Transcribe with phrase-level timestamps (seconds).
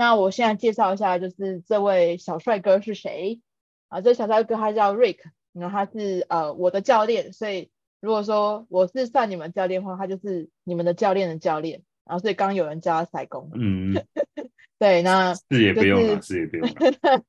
[0.00, 3.42] 那我现在介绍一下，就是这位小帅哥是谁
[3.88, 4.00] 啊？
[4.00, 5.18] 这小帅哥他叫 Rick，
[5.52, 7.70] 然后他是呃我的教练，所以
[8.00, 11.82] 如果说我是算你们教练的话，他就是你们的教练的教练。
[12.06, 13.92] 然后所以刚刚有人叫他赛工，嗯，
[14.80, 17.22] 对，那是也不用了，是也不用了。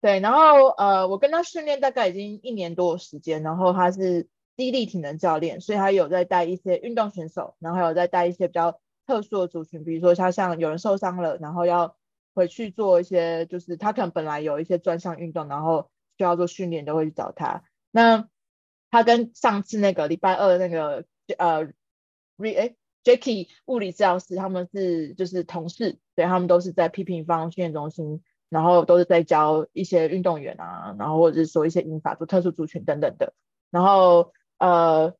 [0.00, 4.26] 对，然后呃，我跟他训练大概已经一年多的时间，然后他是
[4.56, 11.96] 低力体能教练，所以他有在带一些运动选手，然后还有在带一些比较特殊的族群，比如说他像有人受伤了，然后要
[12.34, 17.64] 回去做一些，就是他可能本来有一些专项运动，然后需要做训练，都会去找他。
[17.90, 18.28] 那
[18.90, 21.04] 他跟上次那个礼拜二那个
[21.38, 21.66] 呃
[22.36, 28.22] ，Re 哎 Jacky 物理治疗师，他们是就是同事，对，他们都是在批评方训练中心。
[28.50, 33.34] 然后都是在教一些运动员啊，然后或者是说一些英法做特殊族群等等的。
[33.72, 35.16] 然后呃，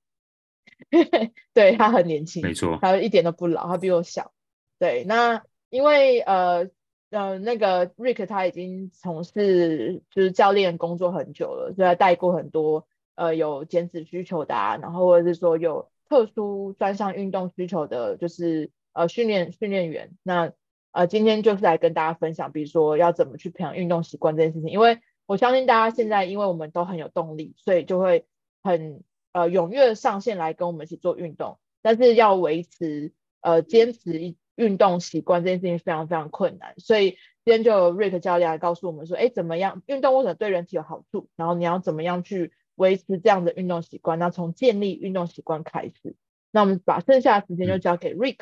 [1.53, 4.33] 对，他很年轻，没错，他一点都不老，他比我小。
[4.79, 6.69] 对，那因为呃
[7.11, 20.53] 呃那个 Rick 他已经从事就是教练工作很久了，所以他带过很多呃有减脂需求的啊，然后或者是说有特殊专项运动需求的，就是呃训练训练员那。
[20.97, 24.71] 呃，今天就是来跟大家分享，比如说要怎么去培养运动习惯这件事情。
[24.71, 28.27] 因为我相信大家现在，因为我们都很有动力，所以就会
[28.63, 29.03] 很
[29.35, 31.59] 呃踊跃上线来跟我们一起做运动。
[31.83, 36.75] 但是要维持呃坚持运动习惯这件事情非常非常困难。
[36.79, 41.29] 所以今天就有 Rick 教练来告诉我们说，哎，怎么样运动为什么对人体有好处？
[41.37, 44.19] 然后你要怎么样去维持这样的运动习惯？
[44.19, 46.17] 那从建立运动习惯开始。
[46.51, 48.39] 那我们把剩下的时间就交给 Rick。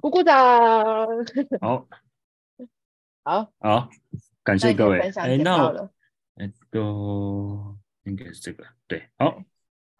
[0.00, 1.06] 鼓鼓掌！
[1.60, 1.88] 好，
[3.24, 3.88] 好，好，
[4.44, 5.00] 感谢各位。
[5.00, 5.90] 哎，那
[6.36, 9.42] 哎，都应该是这个，对，好，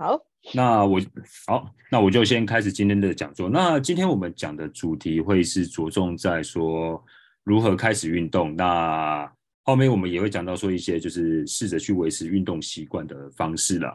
[0.00, 0.16] 好，
[0.54, 1.00] 那我
[1.48, 3.50] 好，那我就先开始今天的讲座。
[3.50, 7.04] 那今天我们讲的主题会是着重在说
[7.42, 8.54] 如何开始运动。
[8.54, 9.28] 那
[9.64, 13.92] 后面我们也会讲到说一些就是试着去维持运动习惯的方式啦。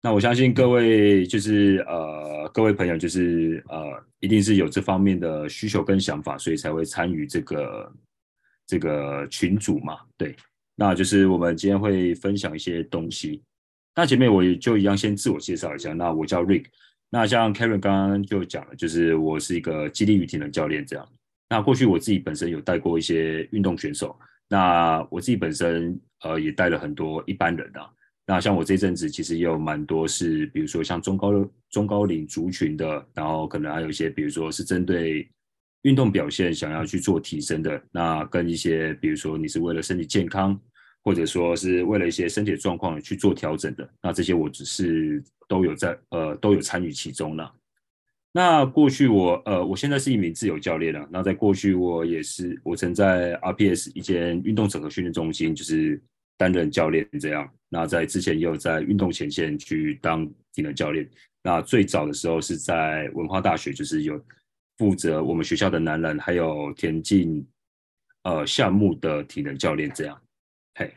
[0.00, 7.92] 那我相信各位就是呃，各位朋友就是呃，一定是有这方面的需求跟想法，所以才会参与这个
[8.64, 9.98] 这个群组嘛。
[10.16, 10.36] 对，
[10.76, 13.42] 那就是我们今天会分享一些东西。
[13.94, 16.64] 那前面我也就一样先自我介绍一下，那我叫 Rick。
[17.10, 21.06] 那像 Karen 刚刚就讲了，就是我是一个肌力与体能教练这样。
[21.50, 27.90] 那过去我自己本身有带过一些运动选手，那我自己本身呃也带了很多一般人啊。
[28.26, 31.30] 那像我这阵子其实也有蛮多是，比如说像中高
[31.68, 35.28] 中高龄族群的，然后可能还有一些，比如说是针对
[35.82, 40.58] 运动表现想要去做提升的，那跟一些比如说你是为了身体健康，
[41.04, 47.52] 或者说是为了一些身体状况去做调整的，那这些我只是都有在呃都有参与其中了。
[48.32, 56.00] 那过去我呃我现在是一名自由教练了，那在过去我也是我曾在 RPS 一间运动整合训练中心就是。
[56.38, 61.08] 担任教练这样，那在之前也有在运动前线去当体能教练。
[61.40, 64.20] 那最早的时候是在文化大学，就是有
[64.76, 67.46] 负责我们学校的男篮还有田径
[68.24, 70.20] 呃项目的体能教练这样。
[70.74, 70.92] 嘿，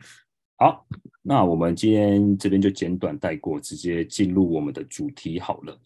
[0.56, 0.86] 好，
[1.22, 5.80] 那我们今天这边就简短带过，直接进入我们的主题好了。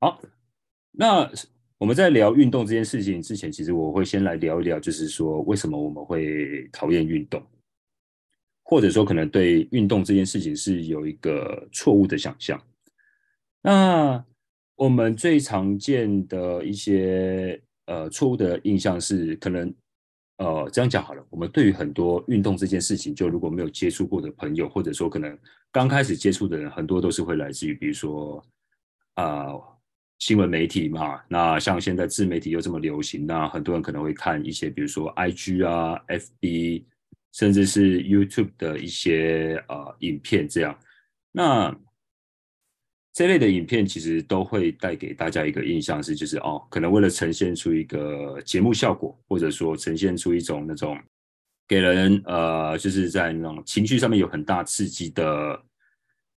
[0.00, 0.20] 好，
[0.90, 1.30] 那
[1.78, 7.42] 我们在聊运动这件事情之前，其实我会先来聊一聊，就是说为什么我们会讨厌运动。
[8.68, 12.60] 或者说，可能对运动这件事情是有一个错误的想象。
[13.62, 14.24] 那
[14.74, 19.72] 我们最常见的一些呃错误的印象是，可能
[20.38, 25.38] 呃这样讲好了，我们对于很多运动这件事情，就如果没有接触过的朋友，或者说可能
[25.70, 28.44] 刚开始接触的人，很多都是会来自于，比如说
[29.14, 29.54] 啊、
[30.18, 31.20] 新闻媒体嘛。
[31.28, 36.84] 那像现在自媒体又这么流行，那很多人可能会看一些，比如说 IG 啊、FB。
[37.32, 40.74] 甚至是 YouTube 的一些呃影片，这样，
[41.32, 41.76] 那
[43.16, 51.00] 这类的影片其实都会带给大家一个印象是，就是哦，可能为了呈现出一个节目效果，或者说呈现出一种那种
[51.66, 55.62] 给人呃，就是在那种情绪上面有很大刺激的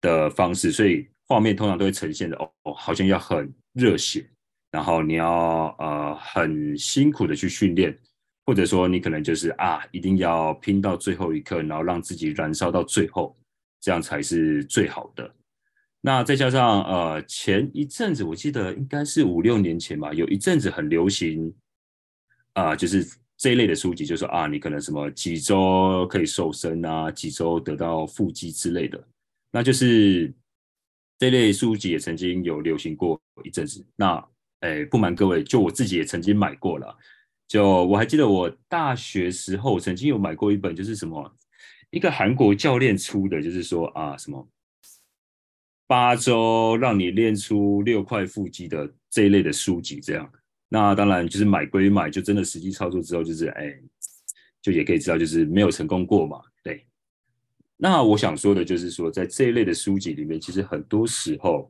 [0.00, 4.26] 的方式，所以画面通常都会呈现的哦，好像要很热血，
[4.70, 7.94] 然后你要呃很辛苦的去训练。
[8.46, 13.36] 或者说你可能就是啊，一定要拼到最后一刻，然后让自己燃烧到最后，
[13.82, 15.30] 这样才是最好的。
[16.00, 21.54] 那再加上呃，前一阵子我记得应该是五六年前吧，有一阵子很流行
[22.54, 23.06] 啊，就是
[23.36, 29.02] 这一类的书籍，就是说啊，你可能什么几周可以瘦身啊，几周得到腹肌之类的，
[29.50, 30.32] 那就是
[31.18, 33.84] 这类书籍也曾经有流行过一阵子。
[33.94, 34.26] 那
[34.60, 36.96] 哎，不瞒各位，就我自己也曾经买过了。
[37.46, 41.30] 就我还记得我大学时候曾经有买过一本，就是什么
[41.90, 44.48] 一个韩国教练出的，就是说啊什么
[45.90, 50.30] 八周让你练出六块腹肌的这一类的书籍，这样。
[50.68, 53.76] 那当然就是买归买，就真的实际操作之后，就是哎，
[54.62, 56.40] 就也可以知道，就是没有成功过嘛。
[56.62, 56.86] 对。
[57.76, 61.68] 那我想说的就是说，在这一类的书籍里面，其实很多时候。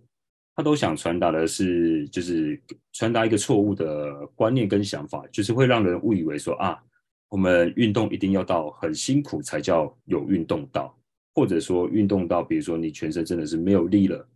[0.53, 2.61] 他都想传达的是，就是
[2.93, 6.79] 传达一个错误的观念跟想法，就是会让人误以为说啊，
[7.31, 10.95] 我们运动一定要到很辛苦才叫有运动到，
[11.35, 14.29] 或者说运动到，比如说你全身真的是没有力了，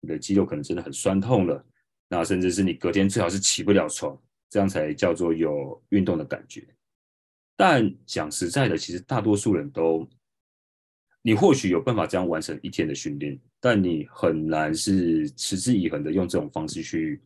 [0.00, 1.64] 你的肌肉可能真的很酸痛了，
[2.08, 4.16] 那甚至是你隔天最好是起不了床，
[4.48, 6.66] 这样才叫做有运动的感觉。
[7.56, 10.08] 但讲实在的，其实大多数人都。
[11.22, 17.20] 你或许有办法这样完成一天的训练，但你很难是持之以恒的用这种方式去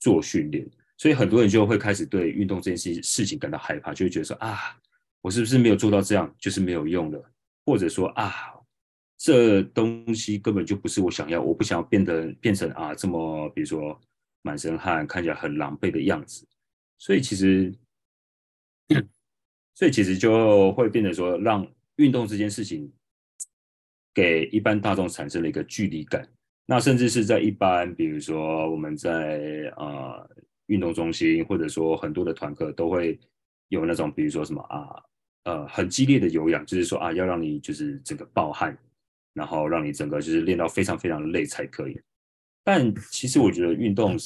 [0.00, 0.66] 做训练，
[0.96, 4.74] 所以很多人就会开始对运动这件事事情感到害怕，就会觉得说啊，
[5.20, 7.22] 我是不是没有做到这样就是没有用的，
[7.66, 8.53] 或者说啊，
[9.24, 13.98] 这东西根本就不是我想要，我不想要变得变成啊这么比如说
[14.42, 16.46] 满身汗看起来很狼狈的样子，
[16.98, 17.72] 所以其实，
[19.74, 21.66] 所以其实就会变得说让
[21.96, 22.92] 运动这件事情。
[24.16, 26.24] 给一般大众产生了一个距离感，
[26.66, 30.30] 那甚至是在一般，比如说我们在呃
[30.66, 33.18] 运动中心，或者说很多的团课都会
[33.70, 35.02] 有那种，比如说什么啊
[35.46, 38.78] 呃很激烈的有氧，就是说啊要让你就是整个爆汗，
[39.34, 42.00] 然后让你整个就是练到非常非常累才可以。
[42.62, 44.16] 但其实我觉得运动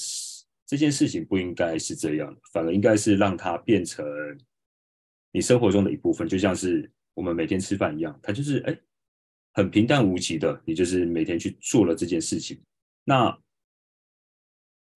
[0.65, 4.07] 这件事情不应该是这样，反而应该是让它变成
[5.33, 8.79] 你生活中的一部分，就像是我们每天吃饭一样，它就是哎。
[9.55, 12.57] 很平淡无奇的，你就是每天去做了这件事情。
[13.03, 13.37] 那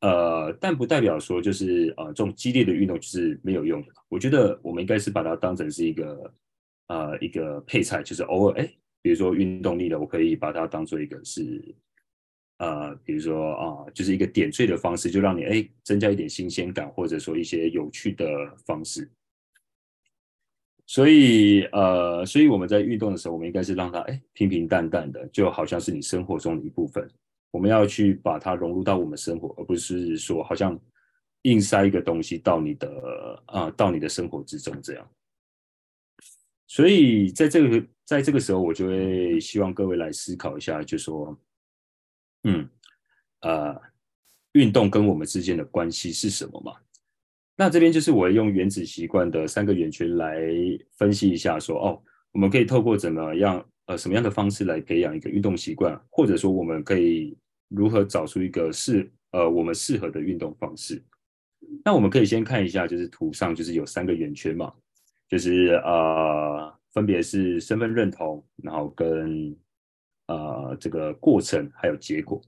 [0.01, 3.87] 呃，但不代表说就是呃，这种激烈的运动就是没有用的。
[4.07, 6.33] 我觉得我们应该是把它当成是一个
[6.87, 8.71] 呃一个配菜，就是偶尔哎，
[9.01, 11.63] 比如说运动力的，我可以把它当做一个是
[12.57, 18.25] 呃，比如说啊、就是一个点缀的方式，就让你哎增加一点新鲜感，或者说一些有趣的
[18.65, 19.09] 方式。
[20.86, 27.09] 所以，呃，所以我们在运动的时候，我们应该是让它，哎，平平淡淡的，就好像是你生活中的一部分。
[27.50, 30.77] 我们要去把它融入到我们生活，而不是说好像
[31.44, 35.09] 硬塞一个东西到你的，啊、到你的生活之中这样。
[36.68, 41.39] 所以，在这个，在这个时候，我就会希望各位来思考一下，就说，
[42.43, 42.67] 嗯，
[43.39, 43.81] 呃，
[44.51, 46.73] 运动跟我们之间的关系是什么嘛？
[47.55, 50.41] 那这边就是我用原子习惯的三个圆圈来
[50.97, 52.03] 分析一下说，哦，
[52.33, 57.37] 我们可以透过怎么样呃什么样的方式来培养一个运动习惯，或者说我们可以
[57.69, 61.01] 如何找出一个适呃我们适合的运动方式。
[61.85, 64.73] 那我们可以先看一下，就是图上就是有三个圆圈嘛，
[65.29, 69.55] 就是呃分别是身份认同，然后跟
[70.27, 72.41] 呃这个过程还有结果。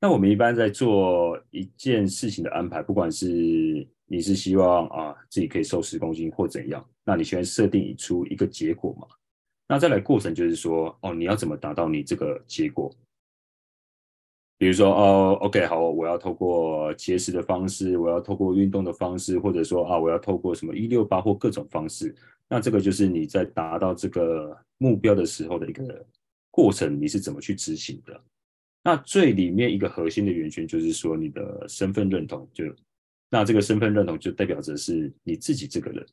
[0.00, 6.84] 那我们一般在做一件事情的安排，不管是你是希望啊自己可以瘦十公斤或怎样？
[7.04, 9.06] 那你先设定出一个结果嘛？
[9.68, 12.90] 那再来过程就是说，哦，你要怎么达到你这个结果？
[14.60, 22.14] 比如说，哦，OK，好，我要透过节食的方式，我要透过运动的方式，或者说啊，我要透过什么一六八或各种方式。
[22.46, 26.06] 那这个就是你在达到这个目标的时候的一个
[26.50, 28.22] 过程，你是怎么去执行的？
[28.84, 32.62] 那最里面一个核心的源泉就是说你的身份认同就。
[33.30, 36.06] 那这个身份认同就代表着是你自己这个人，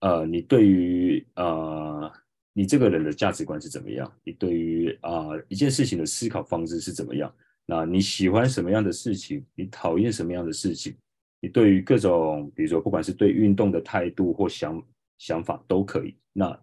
[0.00, 2.10] 呃，你对于呃
[2.56, 4.10] 你这个人的价值观是怎么样？
[4.22, 7.30] 你对于啊、一件事情的思考方式是怎么样？
[7.66, 9.44] 那你喜欢什么样的事情？
[9.54, 10.94] 你讨厌什么样的事情？
[11.40, 14.82] 你对于各种，比如说不管是对运动的态度或想
[15.18, 16.16] 想法都可以。
[16.32, 16.58] 那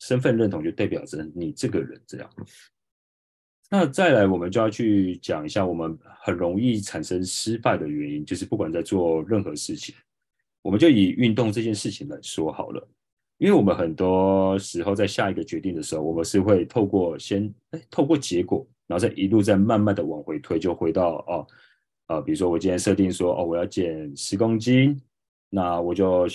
[0.00, 2.30] 身份认同就代表着你这个人这样。
[3.70, 9.94] 那再来，我们就要去讲一下我们很容易产生失败的原因，就是不管在做任何事情，
[10.62, 12.88] 我们就以运动这件事情来说好了。
[13.38, 21.46] 因为我们很多时候在下一个决定的时候，我们是会透过先哎透过结果，然后再一路再慢慢的往回推，就回到哦
[22.08, 25.00] 呃，比如说我今天设定说哦我要减十公斤，
[25.50, 26.26] 那我就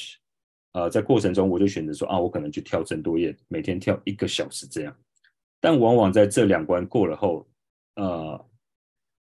[0.74, 4.96] 呃在过程中我就选择说啊我可能去跳郑多燕，每天跳一个小时这样。
[5.60, 7.48] 但往往在这两关过了后，
[7.96, 8.46] 呃，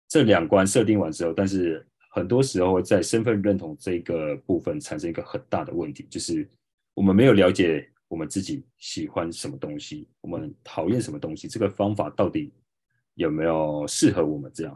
[0.07, 6.47] 这两关设定完之后，但是很多时候在身份认同这个部分产生一个很大的问题，就是
[6.93, 12.51] 我们没有了解我们自己喜欢什么东西，我们讨厌什么东西，这个方法到底
[13.15, 14.75] 有没有适合我们这样？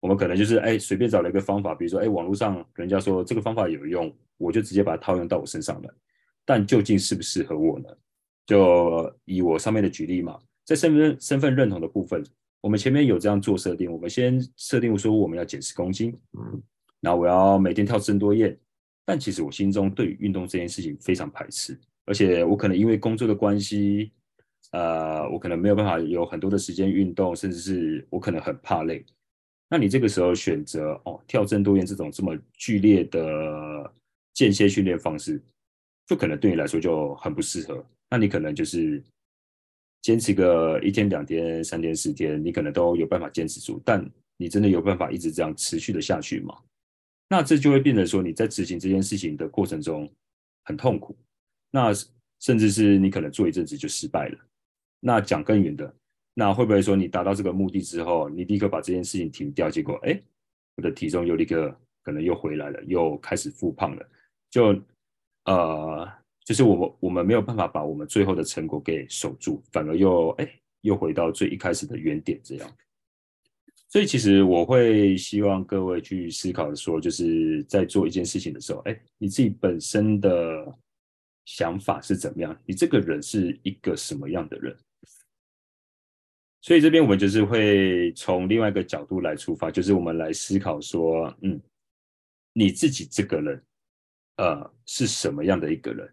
[0.00, 5.90] 我们可能就是哎随便找了一个方法，比如说哎网络上人家说这个方法有用，我就直接把它套用到我身上来。
[6.44, 7.88] 但究竟适不适合我呢？
[8.46, 12.24] 就以我上面的举例嘛，在身份身份认同的部分，
[12.62, 16.16] 我们前面有这样做设定，我们先设定说我们要减十公斤，
[17.00, 18.58] 然后我要每天跳深多燕，
[19.08, 21.74] 但其实我心中对于运动这件事情非常排斥，
[22.04, 24.12] 而且我可能因为工作的关系，
[24.72, 29.02] 呃，我可能没有办法有很多的时间运动，甚至是我可能很怕累。
[29.70, 33.90] 那你这个时候选择哦跳深多燕这种这么剧烈的
[34.34, 35.42] 间歇训练方式，
[36.06, 37.82] 就可能对你来说就很不适合。
[38.10, 39.02] 那你可能就是
[40.02, 43.80] 坚持个一天、两天、三天、四天，你可能都有办法坚持住。
[43.86, 46.54] 但你真的有办法一直这样持续的下去吗？
[47.28, 50.10] 那这就会变成说你在执行这件事情的过程中
[50.64, 51.16] 很痛苦。
[51.70, 51.92] 那
[52.40, 54.38] 甚至是你可能做一阵子就失败了。
[55.00, 55.94] 那讲更远的，
[56.34, 60.20] 那会不会说你达到这个目的之后，你立刻把这件事情停掉，结果哎，
[60.76, 64.08] 我的体重又立刻可能又回来了，又开始复胖了，
[64.50, 64.82] 就
[65.44, 66.08] 呃。
[66.48, 72.76] 就是我们我们没有办法把我们最后的成果给守住，反而又哎又回到最一开始的原点这样。
[73.90, 80.30] 所以其实我会希望各位去思考说，就是在做一件事情的时候，哎，你自己本身的
[81.46, 82.54] 想法是怎么样？
[82.66, 84.76] 你这个人是一个什么样的人？
[86.60, 91.58] 所以这边我们就是会从另外一个角度来出发，就是我们来思考说，嗯，
[92.52, 93.62] 你自己这个人，
[94.36, 96.06] 呃，是什么样的一个人？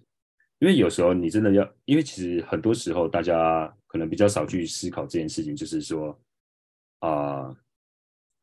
[0.59, 6.17] 因为有时候你真的要，因为其实很多时候大家可能比较少去思考这件事情，就是说，
[6.99, 7.53] 啊、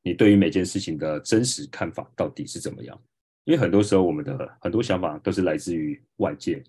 [0.02, 3.00] 你对于每件事情的真实看法到底是怎么样？
[3.44, 6.62] 因为很多时候我们的很多想法都是来自于外界，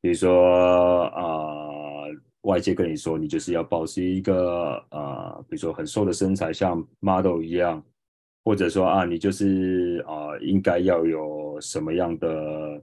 [0.00, 2.04] 比如说啊、
[2.42, 7.82] 外界跟你说你就是要保持一个啊、比如说很瘦的身材，像 model 一样，
[8.44, 12.82] 或者说啊，你就是啊、呃，应该要有什么样的。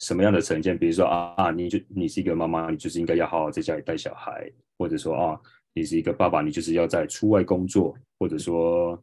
[0.00, 0.76] 什么样的成见？
[0.76, 5.40] 比如说啊，你就你是一个妈妈，你就是应该要好好在家里带小孩，或者说啊，
[5.72, 9.00] 你是一个爸爸，你就是要在出外工作，或者说，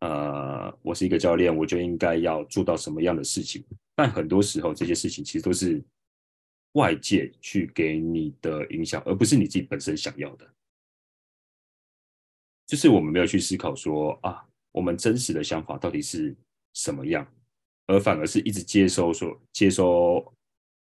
[0.00, 3.64] 呃，我是一个教练，我就应该要做到什么样的事情？
[3.94, 5.82] 但很多时候这些事情其实都是
[6.72, 10.46] 外界去给你的影响，而不是你自己本身想要的。
[12.66, 16.36] 就是我们没有去思考说啊，我们真实的想法到底是
[16.74, 17.26] 什么样？
[17.86, 20.34] 而反而是一直接收说接收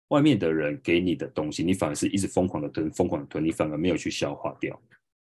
[0.09, 4.79] 外面的人给你的东西，你反而是一直疯狂的吞，疯狂的吞，你反而没有去消化掉。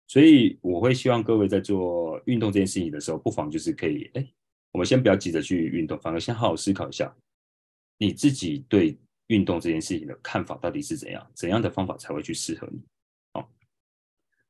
[0.10, 4.30] 所以我会希望各位在做运动这件事情的时候，不妨就是可以，哎，
[4.74, 7.16] 我们先不要急着去运动，反而先好好思考一下，
[7.98, 8.98] 你自己对
[9.28, 12.82] 运动这件事情的看法到底是怎样，怎样的方法才会去适合你。
[13.32, 13.50] 好，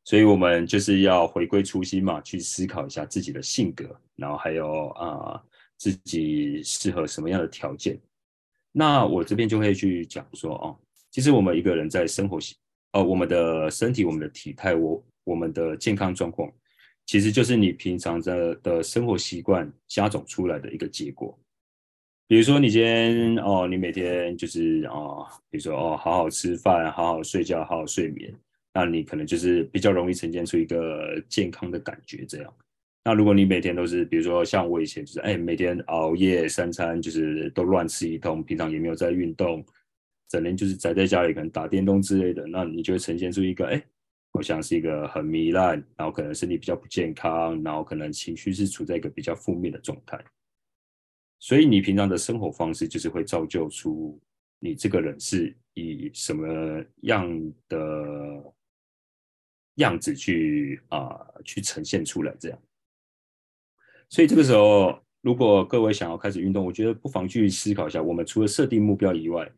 [0.06, 5.40] 所以我们就是要回归初心嘛，去思考一下自己的性格，然后还有啊。
[5.82, 7.98] 自己适合什么样的条件？
[8.74, 10.78] 那我这边就会去讲说哦，
[11.10, 12.54] 其实我们一个人在生活习，
[12.92, 16.52] 呃，我们的身体、我们的体态、我我们的健康状况，
[17.06, 21.38] 其实就是你平常的的生活习惯加总出来的一个结果。
[22.28, 28.34] 比如说你今天哦，你每天就是哦，比如说哦，好好吃饭，好好睡觉，好好睡眠，
[28.74, 32.54] 那你可能就是比较容易呈现出一个健康的感觉，这样。
[33.04, 39.66] 那如果你每天都是，比如说像我以前就是，哎，每天熬夜三餐就是都乱吃一通，平常也没有在运动，
[40.28, 43.84] 整天就是宅在家里可能打电动之类的，那你就会呈现出一个，哎，
[44.40, 50.18] 好像是一个很糜烂，然后可能身体比较不健康，然后可能情绪是处在一个比较负面的状态。
[51.40, 54.18] 所以你平常的生活方式就是会造就出
[54.60, 57.78] 你这个人是以什么样的
[59.76, 62.58] 样子去啊、去呈现出来这样。
[64.08, 69.52] 所以这个时候，如果各位想要开始运动，我觉得不妨去思考一下，我们除了设定目标以外，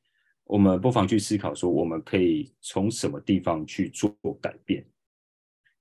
[0.52, 4.86] 我们不妨去思考说，我们可以从什么地方去做改变。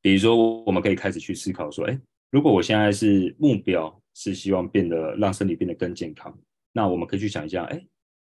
[0.01, 2.01] 比如说，我们可以开始去思考说，哎，
[2.31, 6.33] 如果我现在是目标是希望变得让身体变得更健康，
[6.71, 7.85] 那我们可以去想一下，哎，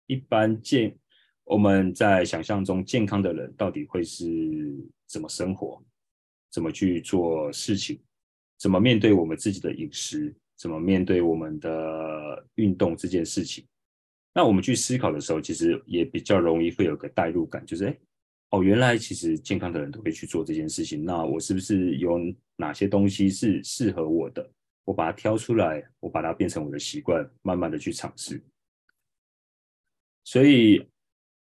[0.07, 0.97] 一般健
[1.43, 4.27] 我们在想象中健康的人到底会是
[5.05, 5.79] 怎么生活，
[6.49, 8.01] 怎么去做事情。
[8.57, 10.35] 怎么面对我们自己的饮食？
[10.57, 13.63] 怎么面对我们的运动这件事情？
[14.33, 17.97] 那我们去思考的时候，其实也比较容易会有个代入感，就是哎，
[18.51, 21.03] 哦，原来其实健康的人都会去做这件事情。
[21.03, 22.17] 那我是不是有
[22.55, 24.49] 哪些东西是适合我的？
[24.83, 28.41] 我把它挑出来，我把它变成我的习惯，慢慢的去尝试。
[30.23, 30.83] 所以，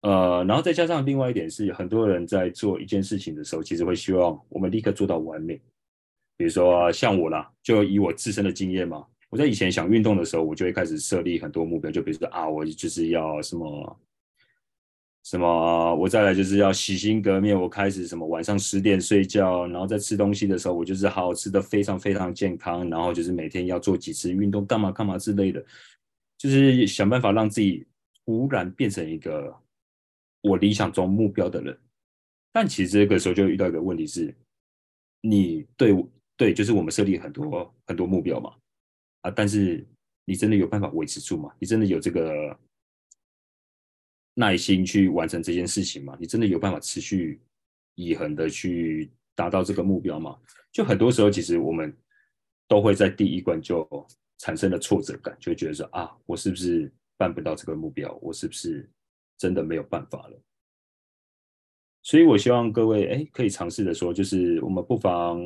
[0.02, 5.54] 呃，然后再加上另外一点是，很多人在做一件事情的时候，其实会希望我们立刻做到完美。
[6.36, 14.00] 比如说像我啦，就以我自身的经验嘛，我在以前想运动的时候，我就会开始设立很多目标，就比如说啊，我就是要什么
[15.24, 25.64] 什么，我再来就是要洗心革面，我开始什么晚上十点睡觉，然后在吃东西的时候，我就是好好吃的非常非常健康，然后就是每天要做几次运动，干嘛干嘛之类的，
[26.36, 27.86] 就是想办法让自己
[28.26, 29.56] 忽然变成一个
[30.42, 31.74] 我理想中目标的人。
[32.52, 34.34] 但其实这个时候就遇到一个问题是，
[35.22, 35.96] 你对
[36.36, 38.52] 对，就是我们设立很多很多目标嘛，
[39.22, 39.84] 啊，但是
[40.24, 41.52] 你真的有办法维持住吗？
[41.58, 42.56] 你真的有这个
[44.34, 46.16] 耐心去完成这件事情吗？
[46.20, 47.40] 你真的有办法持续
[47.94, 50.38] 以恒的去达到这个目标吗？
[50.70, 51.94] 就很多时候，其实我们
[52.68, 53.86] 都会在第一关就
[54.38, 58.12] 产生了挫折感，就觉得说啊，我是不是办不到这个目标？
[58.22, 58.90] 我是不是
[59.38, 60.42] 真的没有办法了？
[62.04, 65.38] 所以，我希望各位哎，可以尝试的说，就是我们不妨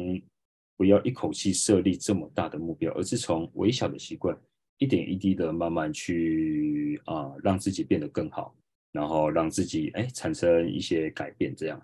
[0.77, 4.37] 不要一口气设立这么大的目标，而是从微小的习惯，
[4.79, 8.55] 一点一滴的慢慢去啊，让自己变得更好，
[8.93, 11.55] 然后让自己哎产生一些改变。
[11.57, 11.81] 这样，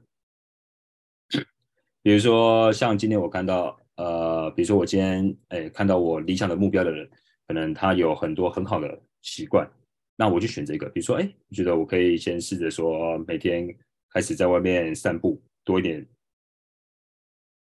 [2.03, 7.09] 比如说像今天我看到呃，比如说我今天哎看到我理想的目标的人，
[7.47, 9.69] 可能他有很多很好的习惯，
[10.17, 10.89] 那我就选这个。
[10.91, 13.69] 比如说哎，我觉得我可以先试着说每天。
[14.15, 16.07] 开始在外面散步，多一点，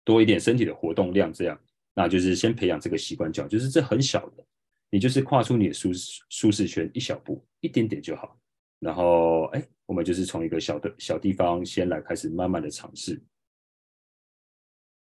[0.08, 1.60] 多一点身体的活动量，这样，
[1.92, 4.42] 那就是先培养这个习惯就好，就是这很小的，
[4.90, 8.34] 你就是跨出你的舒适舒适圈一小步，一点点就好。
[8.78, 13.20] 然后，哎，我们就是从一个小的小地方先来开始，慢慢的尝试。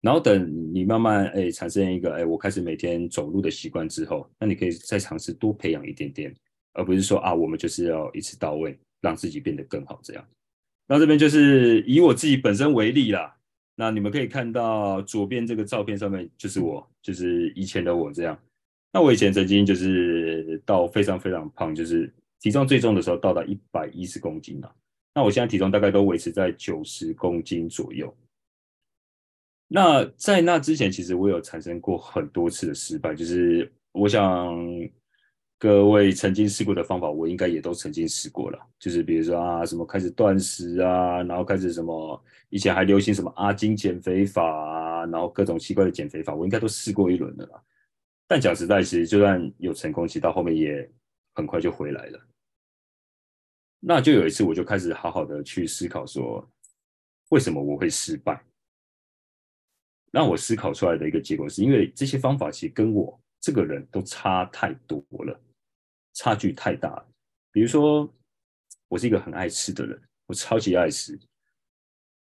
[0.01, 6.35] 然后等你慢慢哎产生一个哎，我开始每天走路的习惯之后，那你可以再尝试多培养一点点，
[6.73, 10.29] 而不是说啊，我们就是要一次到位，让自己变得更好这样。
[10.89, 13.38] 那这边就是以我自己本身为例啦，
[13.81, 18.37] 那你们可以看到左边这个照片上面就是我，就是以前的我这样。
[18.93, 24.75] 那我以前曾经就是到非常非常胖，就是体重最重的时候到达一百一十公斤了。
[25.15, 28.13] 那我现在体重大概都维持在九十公斤左右。
[29.69, 34.59] 那在那之前，其实我有产生过很多次的失败，就是我想。
[35.61, 38.59] 各位曾经试过的方法，我应该也都曾经试过了。
[38.79, 47.61] 就是比如说啊，什么开始断食啊，然后开始什么，以前还流行什么阿金减肥法啊，然后各种奇怪的减肥法，我应该都试过一轮的啦。
[48.29, 50.89] 但讲实在，其实就算有成功，其实到后面也
[51.35, 52.21] 很快就回来了。
[53.81, 56.49] 那就有一次，我就开始好好的去思考说，
[57.31, 58.41] 为什么我会失败？
[60.13, 65.41] 让我思考出来的一个结果，是因为这些方法其实跟我这个人都差太多了。
[66.19, 67.07] 差距太大了。
[67.53, 68.13] 比如说，
[68.89, 71.17] 我是一个很爱吃的人，我超级爱吃。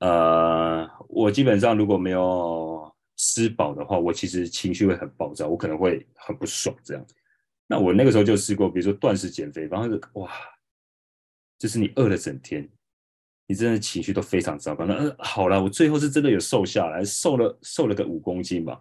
[0.00, 7.06] 呃，我基本上如果没有吃饱的话，我其实情绪会很暴躁，我可能会很不爽这样。
[7.68, 10.28] 那我那个时候就试过，比如说断食减肥，然后是哇，
[11.56, 12.68] 就是你饿了整天，
[13.46, 14.84] 你真的情绪都非常糟糕。
[14.84, 18.78] 那呃，好了，我最后是真的有瘦下来，瘦了瘦了个五公斤吧。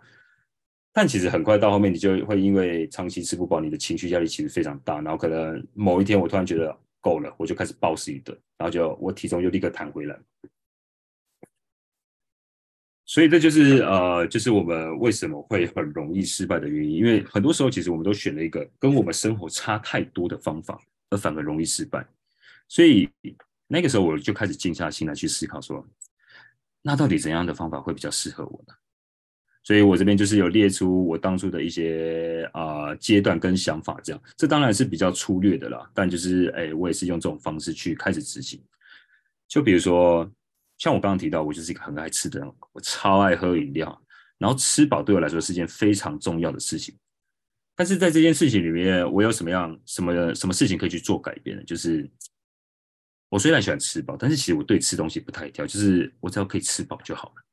[0.95, 5.01] 但其实很快到后面，你就会因为长期吃不饱，你的情绪压力其实非常大。
[5.01, 10.15] 然后可能某一天我突然觉得够了，我就开始暴食一顿，然后就我体重就立刻弹回来。
[13.06, 16.91] 所以这就是呃，就是我们为什么会很容易失败的原因。
[16.97, 20.79] 因为很多时候其实我们都选了一个跟我们生活差太多的方法，
[21.10, 22.06] 而反而容易失败。
[22.67, 23.10] 所以
[23.67, 25.86] 那个时候我就开始静下心来去思考说，
[26.84, 28.73] 那到底怎样的方法会比较适合我呢？
[29.63, 38.62] 所以我这边就是有列出我当初的一些啊、阶段跟想法，这样，这当然是比较粗略的啦，但就是哎，我也是用这种方式去开始执行。
[39.47, 40.30] 就比如说，
[40.78, 44.02] 像我刚刚提到，我就是一个很爱吃的人，我超爱喝饮料，
[44.38, 46.93] 然后吃饱对我来说是件非常重要的事情。
[47.76, 51.63] 但是在这件事情里面，我有什么样什么什么事情可以去做改变呢？
[51.63, 52.10] 就是
[53.30, 57.43] 我虽然喜欢吃饱，但是其实我对吃东西不太挑，就是我只要可以吃饱就好了。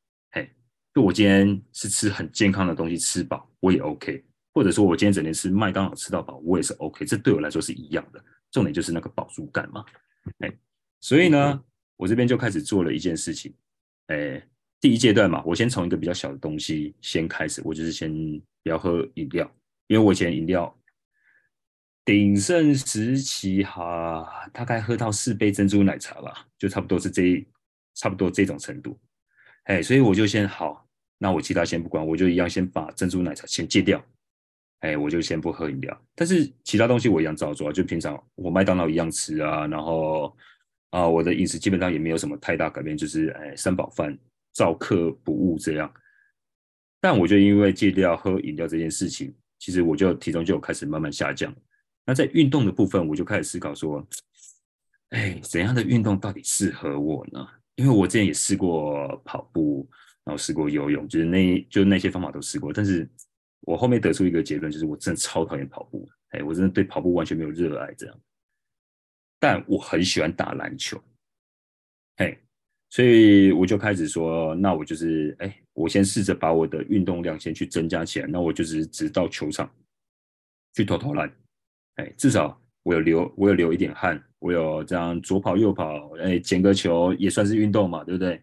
[0.94, 1.00] 嘿。
[1.00, 8.22] 就我今天是吃很健康的东西，吃饱我也 OK，或者说我今天整天吃麦当劳吃到饱，我也是 OK，这对我来说是一样的。
[8.50, 9.84] 重点就是那个饱足感嘛，
[10.38, 10.52] 哎，
[11.00, 11.62] 所以呢，
[11.96, 13.54] 我这边就开始做了一件事情，
[14.08, 14.44] 哎，
[14.80, 18.12] 第一阶段嘛，我先从一个比较小的东西先开始，我就是先
[18.64, 19.48] 不要喝饮料，
[19.86, 20.76] 因为我以前饮料
[22.04, 27.46] 鼎盛时期哈，大概喝到四杯珍珠奶茶吧，就差不多是这一
[27.94, 28.98] 差不多这种程度。
[29.70, 30.84] 哎，所以我就先好，
[31.16, 34.04] 那我其他先不管，我就一样先把珍珠奶茶先戒掉。
[34.80, 40.36] 哎，我就先不喝饮料，但是其他东西我一样照做，啊就平常我麦当劳一样吃啊，然后
[40.90, 44.18] 啊，我的饮食基本上也没有什么太大改变，就是哎，三宝饭
[44.54, 45.92] 照课不误这样。
[47.00, 51.54] 但我就因为戒掉喝饮料这件事情，其实我就体重就开始慢慢下降。
[52.04, 54.04] 那在运动的部分，我就开始思考说，
[55.10, 57.46] 哎，怎样的运动到底适合我呢？
[57.80, 59.88] 因为我之前也试过跑步，
[60.22, 63.08] 然后试过游泳，就是那就那些方法都试过，但是
[63.62, 68.20] 我后面得出一个结论，就是我真的超讨厌跑步，哎，我真的对跑步完全没有热爱这样。
[69.38, 71.02] 但我很喜欢打篮球，
[72.18, 72.38] 嘿，
[72.90, 79.74] 所以我就开始说，那我就是，哎，我先试着把我的运动量先去增加起来，那我就是只到球场
[80.74, 81.34] 去投投篮，
[81.94, 88.42] 哎，至少我有流，我有流一点汗，我有这样左跑右跑，哎，捡个球也算是运动嘛，对不对？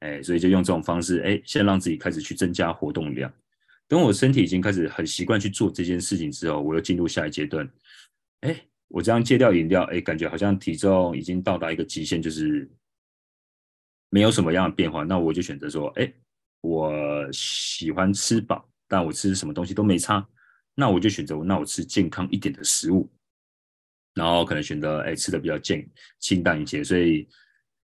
[0.00, 3.32] 哎，所以就用这种方式，哎，先让自己开始去增加活动量。
[3.88, 7.66] 等我身体已经开始很习惯去做这件事情之后，我又进入下一阶段，
[8.40, 8.54] 哎。
[8.90, 12.66] 我这样戒掉饮料，哎，感觉好像体重已经到达一个极限，就是
[14.08, 15.02] 没有什么样的变化。
[15.02, 16.10] 那我就选择说，哎，
[16.62, 20.26] 我喜欢吃饱，但我吃什么东西都没差。
[20.74, 23.06] 那我就选择，那我吃健康一点的食物，
[24.18, 26.84] 然后可能选择，哎，吃的比较健清淡一些。
[26.84, 27.26] 所以，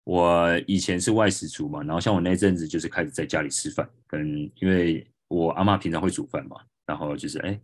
[0.03, 4.27] 我以前是外食族嘛，然后像我那阵子就是开始在家里吃饭，可能
[4.61, 7.59] 因为我阿妈平常会煮饭嘛，然后就是哎。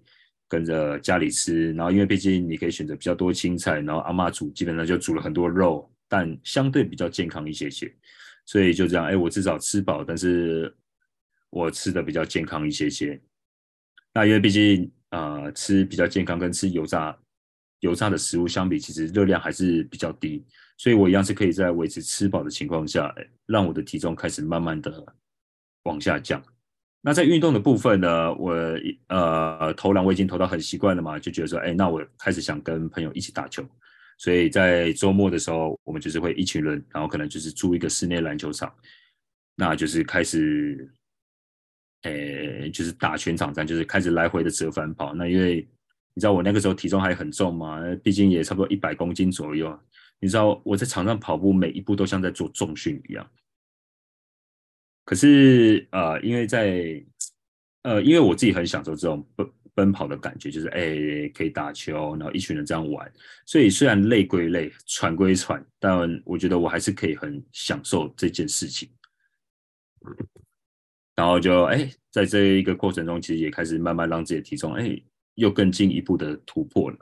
[0.50, 7.92] 跟着家里吃，然后因为毕竟你可以选择比较多青菜，然后阿妈煮基本上就煮了很多肉，但相对比较健康一些些，
[8.46, 10.72] 所以就这样，哎，我至少吃饱，但是
[11.50, 13.20] 我吃的比较健康一些些。
[14.14, 17.18] 那因为毕竟呃吃比较健康跟吃油炸
[17.84, 20.42] 油炸的食物相比，其实热量还是比较低，
[20.78, 23.14] 所以我一样是可以在维持吃饱的情况下，
[23.46, 25.06] 让我的体重开始慢慢的
[25.84, 26.42] 往下降。
[27.02, 28.56] 那在运动的部分呢，我
[29.10, 33.62] 呃投篮我已经投到很习惯了嘛，就觉得说，哎，那我开始想跟朋友一起打球，
[34.18, 38.74] 所以在周末的时候，我们就是会一群人，然后可能就是租一个室内篮球场，
[39.58, 40.90] 那就是开始，
[42.04, 45.14] 诶，就是打全场战，就是开始来回的折返跑。
[45.14, 45.68] 那因为
[46.14, 49.80] 你知道我那个时候体重还很重嘛，毕竟也差不多一百公斤左右，
[50.20, 53.28] 你知道我在场上跑步每一步都像在做重训一样。
[55.06, 57.04] 可是，呃，因为在，
[57.82, 63.12] 呃，因为我自己很享受这种奔奔跑的感觉，就是哎，可以打球，然后一群人这样玩，
[63.46, 68.90] 所以虽然累归累，喘归喘，但我觉得我还是可以很享受这件事情。
[71.16, 75.02] 然后就哎，在这一个过程中，其实也开始慢慢让自己的体重哎
[75.36, 76.98] 又更进一步的突破了。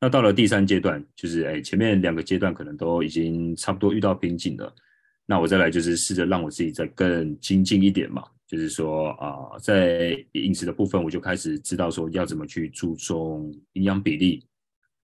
[0.00, 4.74] 那到了第三阶段，就是哎前面两个阶段可能都已经差不多遇到瓶颈了。
[5.26, 14.38] 那我再来就是试着让我自己再更精进一点嘛，就是说啊、在饮食的部分，我就开始知道说要怎么去注重营养比例，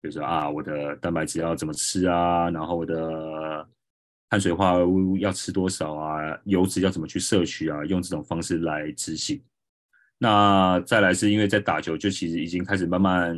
[0.02, 3.68] 比如说啊，我的蛋白质要怎么吃啊，然后我的
[4.30, 9.40] 碳水化合物要吃多少啊，油脂要怎么去摄取啊，用这种方式来执行。
[10.18, 13.38] 那再来是因为在打球，就其实已经开始慢慢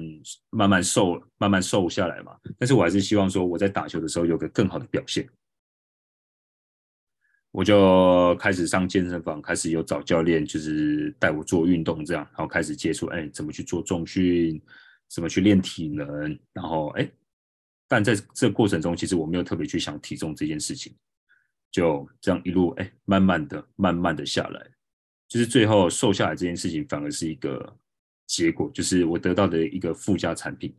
[0.52, 5.28] 慢慢瘦，慢慢瘦下来嘛，但是我还是希望说我在打球的时候有个更好的表现。
[7.52, 14.62] 我就开始上健身房，开始有找教练，就是带我做运动这样，然后开始接触，哎，怎么去做重训，
[15.10, 17.10] 怎么去练体能，然后哎，
[17.88, 20.96] 但在这过程中，其实我没有特别去想体重这件事情，
[21.72, 24.70] 就这样一路哎，慢慢的、慢慢的下来，
[25.28, 27.78] 就是最后瘦下来这件事情，反而是一个
[28.28, 30.74] 结果，就是我得到的一个附加产品。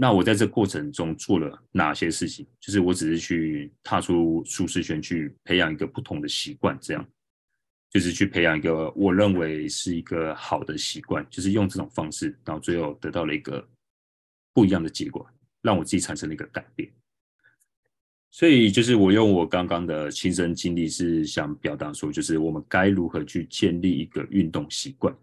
[0.00, 2.46] 那我在这过程中做了哪些事情？
[2.60, 7.04] 就是我只是去踏出舒适圈，去培养一个不同的习惯，这样
[7.90, 13.66] 就是去培养一个我认为是一个好的习惯，就是用这种方式，然后最后得到了一个
[14.52, 15.28] 不一样的结果，
[15.62, 16.88] 让我自己产生了一个改变。
[18.30, 25.14] 所以，就是我用我刚刚的亲身经历，是想表达说，就是我们该如何去建立一个运动习惯。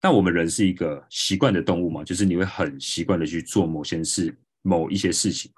[0.00, 5.50] 但我们人是一个习惯的动物嘛，就是你会很习惯的去做某些事、某一些事情，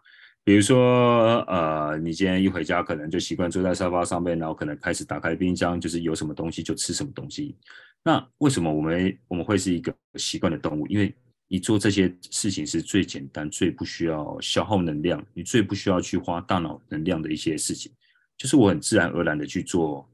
[0.45, 7.57] 比如说，呃，你今天一回家，可能就习惯坐在沙发上面，然后可能开始打开冰箱，就是有什么东西就吃什么东西。
[8.03, 10.87] 那为什么我们我们会是一个习惯的动物？
[10.87, 11.15] 因为
[11.51, 17.93] 你做这些事情是最简单、最不需要消耗能量、你最不需要去花大脑能量的一些事情，
[18.39, 20.09] 就是我很自然而然的去做。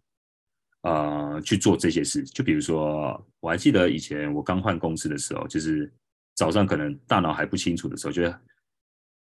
[0.83, 5.92] 呃，去做这些事，就比如说，我还记得以前我刚换公司的时候，就是
[6.37, 8.33] 早上可能大脑还不清楚的时候，就，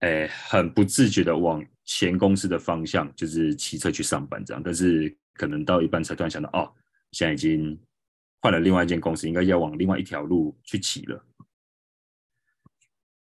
[0.02, 4.62] 哎，很不自觉的往前公司的方向，就是骑车去上班这样。
[4.64, 6.72] 但是可能到一半才突然想到，哦，
[7.14, 7.76] 现在已经
[8.42, 11.26] 换了另外一间公司，应该要往另外一条路去骑了。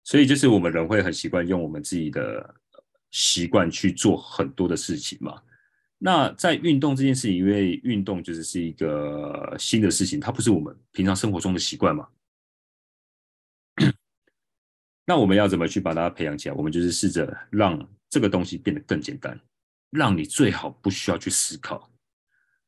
[0.08, 2.56] 所以就是我们人会很习惯用我们自己的
[3.12, 5.44] 习惯去做很多的事情嘛。
[5.98, 12.08] 那在运动这件事情，因为运动就是是一个新的事情，它不是我们平常生活中的习惯嘛。
[15.06, 16.56] 那我们要怎么去把它培养起来？
[16.56, 17.78] 我们就是试着让
[18.10, 19.38] 这个东西变得更简单，
[19.90, 21.92] 让你最好不需要去思考，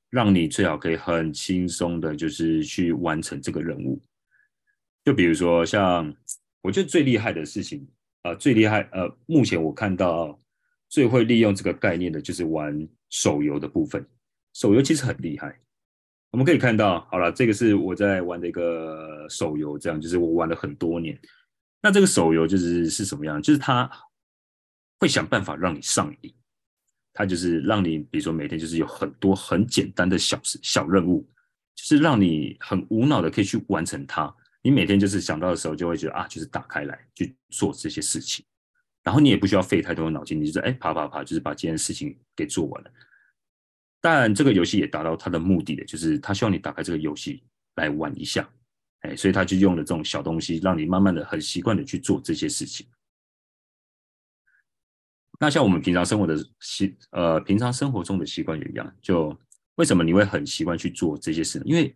[0.10, 3.98] 让你最好可以很轻松的，就是去完成这个任务。
[5.06, 6.14] 就比如说，像
[6.62, 7.88] 我觉得最厉害的事情
[8.24, 10.38] 啊、最厉害呃，目前我看到
[10.90, 14.06] 最会利用这个概念的，就是玩手游的部分。
[14.54, 15.58] 手游其实很厉害，
[16.32, 21.18] 我们可以看到，好了，这个是我在玩的一个手游，这样就是我玩了很多年。
[21.82, 23.42] 那这个手游就是是什么样？
[23.42, 23.90] 就是它
[25.00, 26.34] 会想办法让你上瘾，
[27.14, 31.26] 它就是让你，比如说每天就是有很多很简单的小事、小任务，
[31.74, 34.36] 就是让你很无脑的可以去完成它。
[34.62, 38.46] 你每天就是想到的时候，就会觉得啊，就是打开来去做这些事情，
[39.04, 42.92] 然后你也不需要费太多的脑筋，你就是哎啪啪啪，就是把这件事情给做完了。
[44.02, 47.44] 但这个游戏也达到它的目的的，就是它希望你打开这个游戏
[47.76, 48.50] 来玩一下。
[49.02, 52.86] 哎，所以他就用了这种小东西，让你慢慢的很习惯的去做这些事情。
[55.40, 58.94] 那像我们平常生活的习，呃，平常生活中的习惯也一样。
[59.02, 59.34] 就
[59.76, 61.64] 为什么你会很习惯去做这些事呢？
[61.66, 61.96] 因为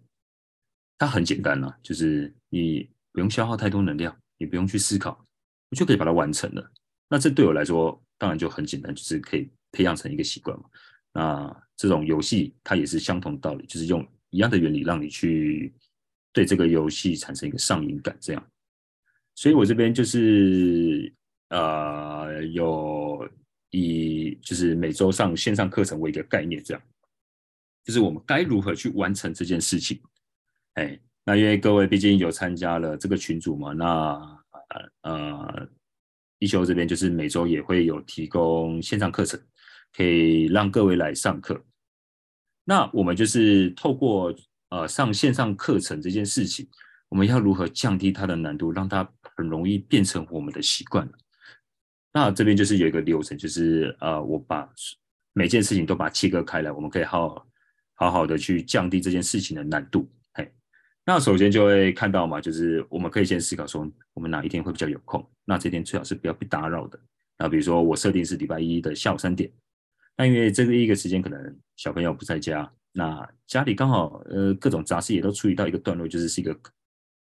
[0.97, 5.25] 它很简单啊，就是你不用消耗太多能量，你不用去思考，
[5.69, 6.71] 你就可以把它完成了。
[7.09, 10.65] 那这对我来说当然就很简单，就是可以培养成一个习惯嘛。
[11.11, 15.73] 那这种游戏它也是相同道理，就是用一样的原理让你去。
[16.35, 18.51] 对这个游戏产生一个上瘾感，这样，
[19.35, 21.13] 所以我这边就是
[21.49, 23.29] 呃有
[23.69, 26.81] 以就是每周上线上课程为一个概念，这样，
[27.83, 30.01] 就是我们该如何去完成这件事情。
[30.73, 34.43] 哎，那因为各位毕竟有参加了这个群组嘛，那
[35.01, 35.67] 呃
[36.39, 39.39] 一休这边就是每周也会有提供线上课程，
[39.95, 41.63] 可以让各位来上课。
[42.63, 44.33] 那我们就是透过。
[44.69, 46.67] 呃，上线上课程这件事情，
[47.07, 51.07] 我们要如何降低它的难度，让它很容易变成我们的习惯？
[52.12, 54.67] 那这边就是有一个流程，就是呃，我把
[55.33, 57.45] 每件事情都把它切割开来，我们可以好
[57.93, 60.09] 好好的去降低这件事情的难度。
[61.05, 65.25] 那首先就会看到嘛，就是我们可以先思考说，我们哪一天会比较有空？
[65.43, 66.99] 那这天最好是不要被打扰的。
[67.37, 69.51] 那比如说我设定是礼拜一的下午三点，
[70.15, 72.71] 那因为这个一个时间可能小朋友不在家。
[72.93, 76.57] 那家里刚好呃各种杂事也都处理到一个段落，就是是一个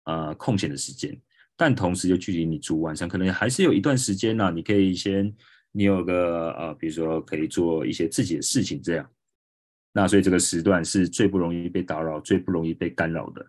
[0.06, 1.18] 呃空闲的时间，
[1.56, 5.34] 但同时又距离你煮晚餐可能还是有一段时间呢、你可以先
[5.72, 9.10] 你有个呃比如说可以做一些自己的事情这样。
[9.94, 13.46] 那所以这个时段是最不容易被打扰、最不容易被干扰的。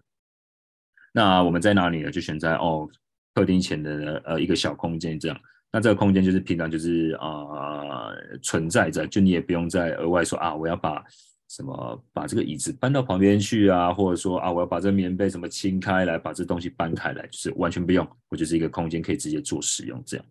[1.13, 2.11] 那我们在哪里呢？
[2.11, 2.89] 就选在哦
[3.35, 5.41] 客厅前的呃一个小空间这样。
[5.73, 8.11] 那这个空间就是平常就是啊、
[8.43, 11.05] 存在着，就你也不用再额外说啊我要把。
[11.53, 20.25] 什么把这个椅子搬到旁边去啊，或者说啊，我要把这棉被什么清开来，把这东西搬开来，就是完全不用，我就是一个空间可以直接做使用这样。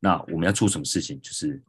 [0.00, 1.18] 那我们要做什么事情？
[1.22, 1.62] 就是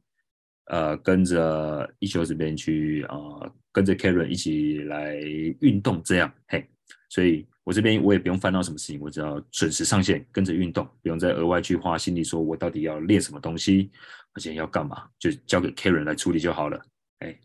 [0.65, 5.15] 呃，跟着一休这边去啊、呃，跟着 Karen 一起来
[5.62, 6.30] 运动这样。
[6.50, 6.69] 嘿，
[7.08, 13.91] 所以我这边我也不用烦恼什么事情，我只要准时上线，跟着运动，不用再额外去花心力说我到底要练什么东西，
[14.32, 16.82] 而且要干嘛，就交给 Karen 来处理就好了。
[17.19, 17.38] 哎。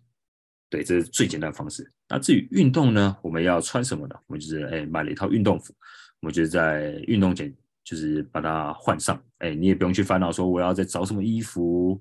[0.73, 1.85] 对，这是最简单的方式。
[2.09, 4.15] 那至于运动呢，我们要穿什么呢？
[4.29, 5.75] 我们就是哎买了一套运动服，
[6.21, 7.53] 我们就是在运动前
[7.83, 9.21] 就是把它换上。
[9.39, 12.01] 哎，你也不用去烦恼说我要再找什么衣服，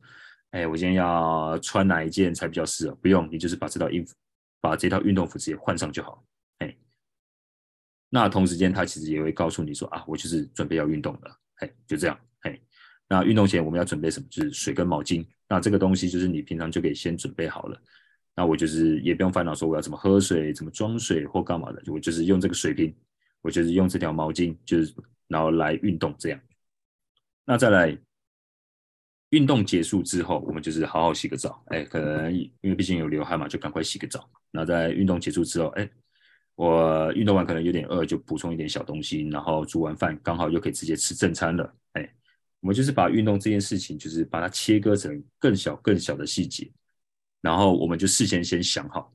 [0.51, 2.95] 哎，我今天要穿哪一件才比较适合？
[3.01, 4.13] 不用，你就是把这套衣服，
[4.62, 6.23] 把这套运动服直接换上就好。
[8.09, 11.39] 那同时间他其实也会告诉你说啊，我就是准备要运动了。
[11.57, 12.19] 哎，就这样。
[12.41, 12.59] 哎，
[13.07, 14.25] 那运动前我们要准备什么？
[14.29, 15.25] 就是水跟毛巾。
[15.47, 17.81] 那这个东西就是你平常就可以先准备好了。
[18.35, 22.95] 那我就是也不用烦恼说我要怎么喝水、怎么装水或干嘛的，我就是用这个水瓶，
[23.41, 24.93] 我就是用这条毛巾，就是
[25.27, 26.39] 然后来运动这样。
[27.45, 27.97] 那再来
[29.31, 34.29] 运动结束之后，我们就是好好洗个澡，哎，可能因为毕竟有流汗嘛，就赶快洗个澡。
[34.51, 35.89] 那在运动结束之后，哎，
[36.59, 41.73] 我运动完可能有点饿，就补充一点小东西，然后煮完饭刚好又可以直接吃正餐了。
[41.93, 42.13] 哎，
[42.59, 46.69] 我们就是把运动这件事情，就是把它切割成更小更小的细节。
[47.39, 49.09] 然后我们就事先先想好，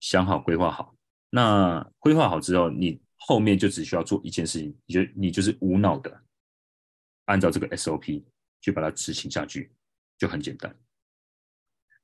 [0.00, 0.92] 想好规划好。
[1.30, 6.20] 那规划好之后，你后面就只需要做一件事情，你就你就是无脑的
[7.26, 8.24] 按照这个 SOP
[8.60, 9.70] 去把它执行下去，
[10.18, 10.68] 就很简单。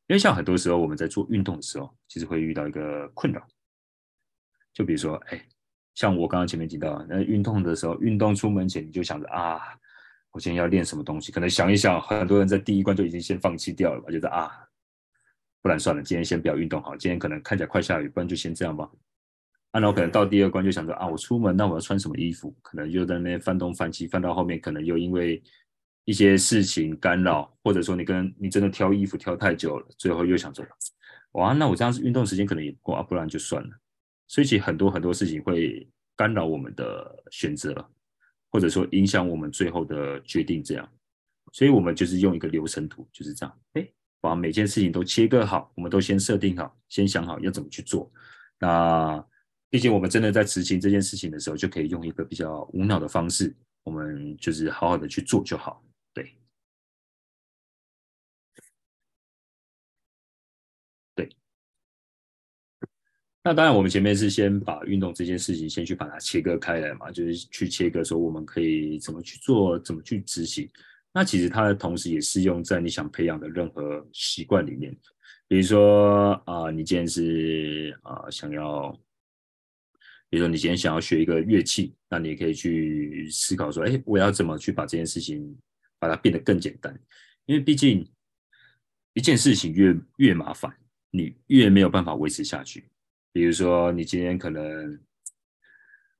[0.06, 3.44] 因为像很多时候我们在做运动的时候，其实会遇到一个困扰，
[4.74, 5.40] 就比如说，哎，
[5.94, 9.60] 像我刚刚前面提到，那运动的时候，运动出门前你就想着啊，
[10.32, 14.50] 我今天要练什么东西，可能想一想，很多人在第一关就已经先放弃掉了吧，觉得啊。
[15.62, 18.84] 不然算了，今天先不要运动好，今天可能看起来快下雨，不然就先这样吧。
[19.70, 22.54] 啊，然后可能到第二关就想着啊，我出门那我要穿什么衣服？
[22.60, 25.42] 可能又在那边翻东翻西，翻到后面可能又因为
[26.04, 30.62] 一些事情干扰，或者说你跟你真的挑衣服挑太久了，最后又想着
[31.32, 33.70] 哇，那我这样子运动时间可能也不够啊，不然就算了。
[34.26, 37.74] 所以其实很多很多事情会干扰我们的选择，
[38.50, 40.62] 或者说影响我们最后的决定。
[40.62, 40.88] 这样，
[41.52, 43.88] 所以我们就是用一个流程图，就是这样，哎，
[44.20, 48.10] 把每件事情都切割好，我们都先设定好，先想好要怎么去做。
[48.58, 49.24] 那
[49.70, 55.82] 毕竟我们真的在执行这件事情的时候，就可以用一个比较无脑的方式，我们就是好好的去做就好。
[63.46, 70.66] 那当然，我们前面是先把运动这件事情先去把它切割开来嘛，就是去切割说我们可以怎么去做，怎么去执行。
[71.12, 74.96] 那其实它的同时也适用在你想培养的任何习惯里面，
[75.46, 78.98] 比如说啊、你今天是啊、想要。
[80.30, 85.56] 比如说，你今天想要学一个乐器，那你也可以去思考说：哎，我要怎么去把这件事情
[85.96, 86.98] 把它变得更简单？
[87.44, 88.04] 因为毕竟
[89.12, 90.74] 一件事情越越麻烦，
[91.10, 92.82] 你越没有办法维持下去。
[93.34, 94.96] 比如说，你今天可能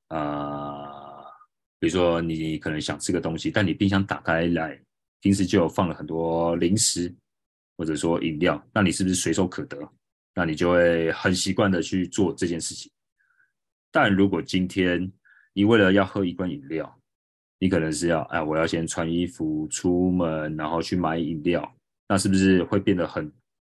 [0.09, 1.24] 啊、
[1.79, 4.77] 比如说你可能想吃个东西，但你冰箱打开来，
[5.20, 7.14] 平时就有放了很多零食
[7.77, 9.79] 或者说饮料，那你是不是随手可得？
[10.35, 12.90] 那你就会很习惯的去做这件事情。
[13.92, 15.09] 但如果今天
[15.53, 17.00] 你为了要喝一罐饮料，
[17.61, 21.72] 你可能是要哎，我要先穿衣服出门，然后去买饮料，
[22.09, 23.24] 那是不是会变得很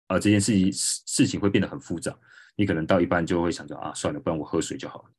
[0.07, 0.18] 啊、呃？
[0.18, 2.18] 这件事情事情会变得很复杂。
[2.57, 5.11] 你可能到一半就会想着啊，算了，不然我喝水就好了。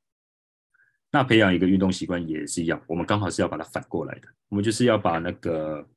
[1.10, 5.88] 那培养一个运动习惯也是一样，我们刚好是要把它反过来的，我们就是要把那个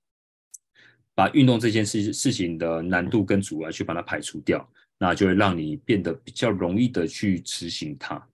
[1.15, 4.67] 把运动这件事事情的难度跟阻碍去把它排除掉，
[4.99, 8.25] 那就会让你变得比较容易的去执行它。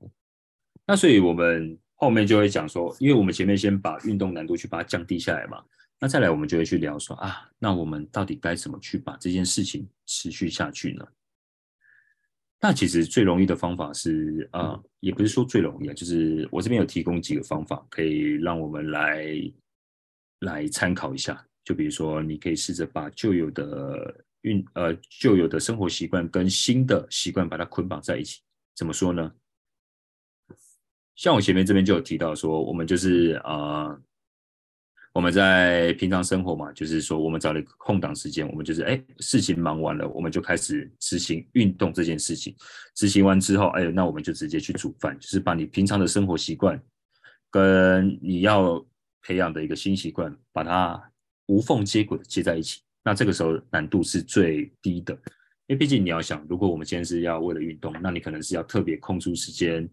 [0.87, 5.65] 那所以，我们后面就会讲说，因为我们前面先把运动难度去把它降低下来嘛，
[5.99, 11.09] 那再来我们就会去聊说啊，那我们到底该怎么去把这件事情持续下去呢？
[12.61, 19.27] 那其实最容易的方法是啊、呃，也不是说最容易啊，就是我这边有提供几个方法，可以让我们来
[20.41, 21.45] 来参考一下。
[21.65, 28.41] 就比如说，你可以试着把旧有的运呃旧有的生活习惯跟新的习惯把它捆绑在一起，
[28.75, 29.33] 怎么说呢？
[31.17, 34.03] 像我前面这边就有提到说，我们就是啊、呃，
[35.17, 42.55] 我们在平常生活嘛，就是说我们找了一个空档时间，我们就是哎，事情忙完了，我们就开始执行运动这件事情。
[42.95, 46.79] 执行完之后，哎，那我们就直接去煮饭，就是把你平常的生活习惯
[47.51, 48.85] 跟你要
[49.23, 51.03] 培养的一个新习惯，把它
[51.47, 52.83] 无缝接轨接在一起。
[53.03, 55.15] 那这个时候难度是最低的，
[55.67, 59.89] 因为毕竟你要想，如果我们今天是要为了运动，那你可能是要特别空出时间。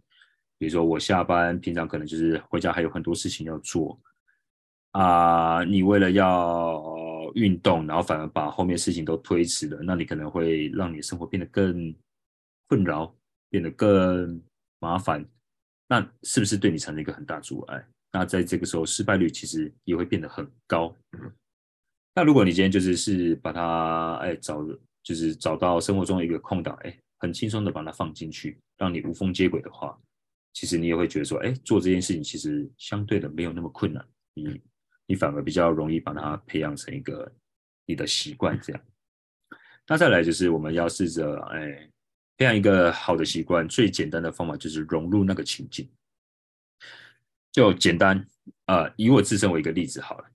[0.57, 3.97] 比如说我下班，平常可能就是回家还有很多事情要做
[4.93, 5.65] 啊、呃。
[5.65, 11.93] 你为了要运动，然后反而把后面事情都推迟了，那你可能会让你的生活变得更
[12.67, 13.13] 困扰，
[13.49, 14.41] 变得更
[14.79, 15.23] 麻烦。
[15.87, 17.85] 那是不是对你产生一个很大阻碍？
[18.11, 20.95] 那在这个时候，失败率其实也会变得很高。
[22.15, 24.63] 那如果你今天就是是把它哎找，
[25.01, 29.99] 就是找到生活中的一个空档，哎，很轻松的把它放进去，让你无缝接轨的话。
[30.53, 34.61] 其实你也会觉得说，哎，做这件事情其实相对的没有那么困难，你
[35.05, 37.31] 你反而比较容易把它培养成一个
[37.85, 38.81] 你的习惯这样。
[39.87, 41.89] 那再来就是我们要试着，哎，
[42.37, 45.89] 培养一个好的习惯，最简单的方法就是融入那个情境。
[47.51, 48.25] 就简单
[48.65, 50.25] 啊，以我自身为一个例子好了，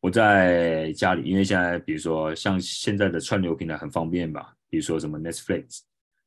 [0.00, 5.80] 我在家里，因为现在比如说像现在的串流平台很方便吧，比如说什么 Netflix。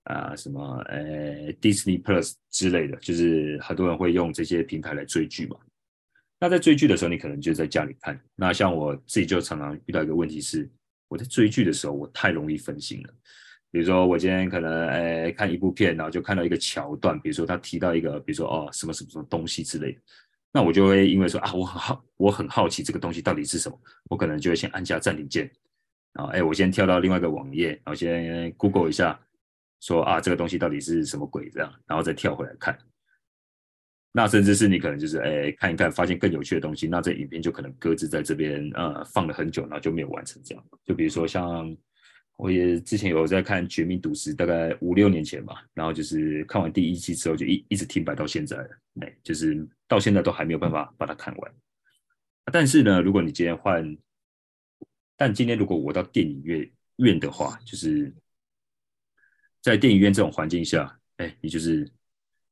[0.05, 5.55] 啊，什么呃，Disney Plus 之类的，就是很多人会用这些平台来追剧嘛。
[6.41, 8.19] 那在追剧的时候，你可能就在家里看。
[8.36, 10.67] 那像我自己就常常遇到一个问题是，
[11.08, 13.13] 我在追剧的时候，我太容易分心了。
[13.69, 20.01] 比如说，我今天可能呃看一部片，然后就看到一个桥段，比如说他提到一个，比如说哦什么什么什么东西之类的，
[20.51, 25.49] 那我就会因为说啊，我很好，我很好奇这个东西到底是什么，我可能就会先按下暂停键，
[26.11, 29.20] 然后哎，我先跳到另外一个网页，然后先 Google 一下。
[29.84, 31.49] 说啊，这个东西到底是什么鬼？
[31.49, 32.78] 这样，然后再跳回来看。
[34.12, 40.41] 那甚至是你可能就是哎看一看，发现更有趣的东西，那这影片就可能搁置在这边，呃，放了很久，然后就没有完成。
[40.43, 41.76] 这样，就比如说像
[42.38, 48.70] 我也之前有在看《绝命毒师》，大概五六年前吧，然后就是看完第一季之后就一一直停摆到现在了，
[49.01, 51.53] 哎，就是到现在都还没有办法把它看完。
[52.51, 53.97] 但是呢，如果你今天换，
[55.16, 58.14] 但今天如果我到电影院院的话，就是。
[59.64, 61.88] 在电影院这种环境下，哎，你就是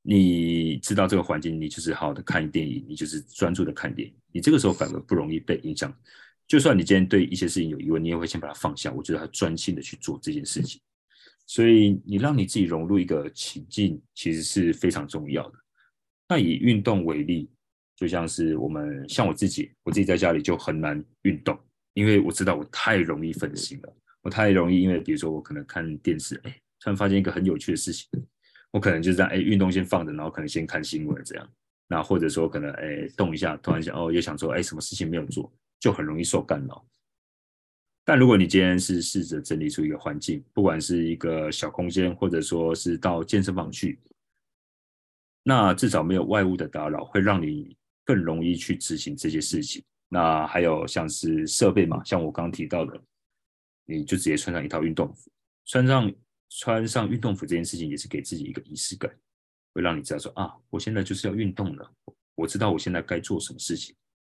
[0.01, 5.93] 你知道这个环境，你就是好好的看电影，你就是专注的看电影，你这个时候反而不容易被影响。
[6.47, 8.91] 就算你今天对一些事情有疑问，你也会先把它放下。
[8.91, 10.81] 我觉得他专心的去做这件事情，
[11.45, 15.59] 所以你让你自己融入一个情境，其实是非常重要的。
[16.27, 17.49] 那以运动为例，
[17.95, 21.55] 就像是我们像我自己，我自己在家里就很难运动，
[21.93, 23.95] 因为我知道我太容易分心了。
[24.21, 28.09] 我太容易，因为比如说我可能看电视，哎，突然发现一个很有趣的事情，
[28.71, 31.49] 我可能就这样，哎，运动先放着，然后可能先看新闻这样。
[31.87, 35.51] 那或者说可能哎动一下，突然想哦，又想说哎，什么事情没有做。
[35.79, 36.85] 就很容易受干扰。
[38.03, 43.97] 但如果你今天是试着整理出一个环境，不管是一个小空间，或者说是到健身房去，
[45.41, 49.81] 那至少没有外物的打扰，会让你更容易去执行这些事情。
[50.09, 53.01] 那还有像是设备嘛，像我刚刚提到的，
[53.85, 55.31] 你就直接穿上一套运动服，
[55.65, 56.11] 穿上
[56.49, 59.09] 穿上运动服这件事情也是给自己一个仪式感，
[59.73, 61.93] 会让你知道说啊，我现在就是要运动了，
[62.35, 63.95] 我知道我现在该做什么事情。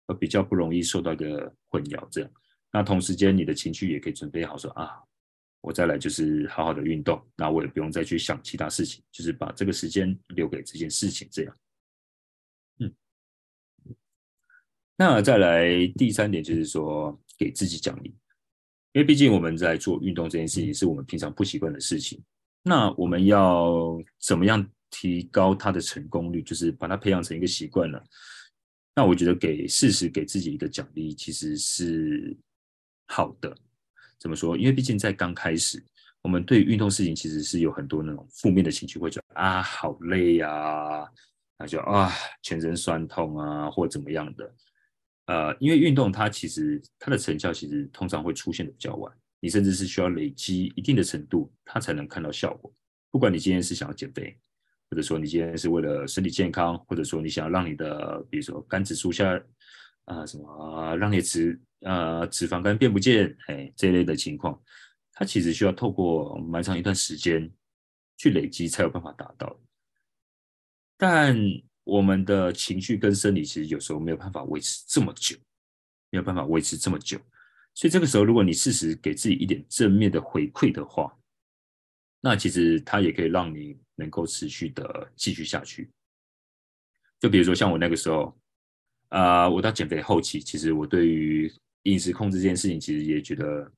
[0.08, 2.32] 而比较不容易受到一个混淆，这样。
[2.72, 5.00] 那同时间，你的情绪也可以准备好，说啊，
[5.62, 11.58] 我再来就是好好的运动，那我也不用再去想其他事情，就是把这个时间留给这件事情，这样。
[12.80, 12.94] 嗯。
[14.98, 18.14] 那再来第三点，就是说给自己奖励，
[18.94, 22.22] 因为毕竟我们在做运动这件事情是我们平常不习惯的事情，
[22.64, 28.04] 那我们要怎么样提高它的成功率，就是把它培养成一个习惯了。
[28.94, 32.36] 那我觉得给适时给自己一个奖励其实是
[33.08, 33.56] 好的。
[34.20, 34.58] 怎么说？
[34.58, 35.82] 因为毕竟在刚开始，
[36.22, 41.10] 我们对运动事情其实是有很多那种负面的情绪，会觉得啊好累呀，啊，
[41.58, 42.12] 那就啊
[42.44, 44.54] 全身酸痛啊，或怎么样的。
[45.32, 52.74] 呃，因为运动它其实它的成效其实通常会出现的比较晚，你甚至是需要累积一定的程度，它才能看到效果。
[53.12, 54.38] 不管你今天是想要减肥。
[54.94, 59.42] 或者说你今天是为了身体健康，或者说你想要让你的，比如说肝指数下，
[60.04, 64.62] 啊、什么，让你脂呃脂肪肝变不见，哎这一类的情况，
[65.14, 67.50] 它其实需要透过蛮长一段时间
[68.18, 69.58] 去累积才有办法达到。
[70.98, 71.34] 但
[71.92, 75.36] 我们的情绪跟生理其实有时候没有办法维持这么久，
[76.10, 77.20] 没有办法维持这么久，
[77.74, 81.18] 所以这个时候如果你适时给自己一点正面的回馈的话，
[82.20, 83.80] 那其实它也可以让你。
[83.98, 85.88] 能够持续的继续下去，
[87.20, 88.36] 就比如说像我那个时候，
[89.10, 93.72] 啊、呃，我到减肥后期，其实我对于饮食控制这件事情，其实也觉得，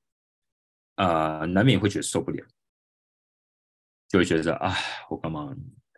[0.96, 2.42] 啊、呃，难免会觉得受不了，
[4.08, 4.74] 就会觉得啊，
[5.10, 5.54] 我干嘛？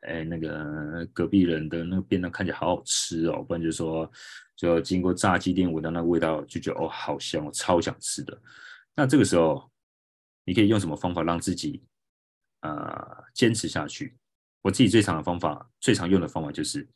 [0.05, 4.09] 哎，那个隔壁人的那个便当看起来好好吃哦，不然就说，
[4.55, 8.41] 就经过炸鸡店闻到那个味道，就觉得哦，好香，我超想吃的。
[8.95, 9.69] 那这个时候，
[10.45, 11.83] 你可以用什么方法让自己？
[12.61, 14.17] 呃，坚持下去。
[14.63, 16.87] 我自己最常的方法，最常用的方法就是，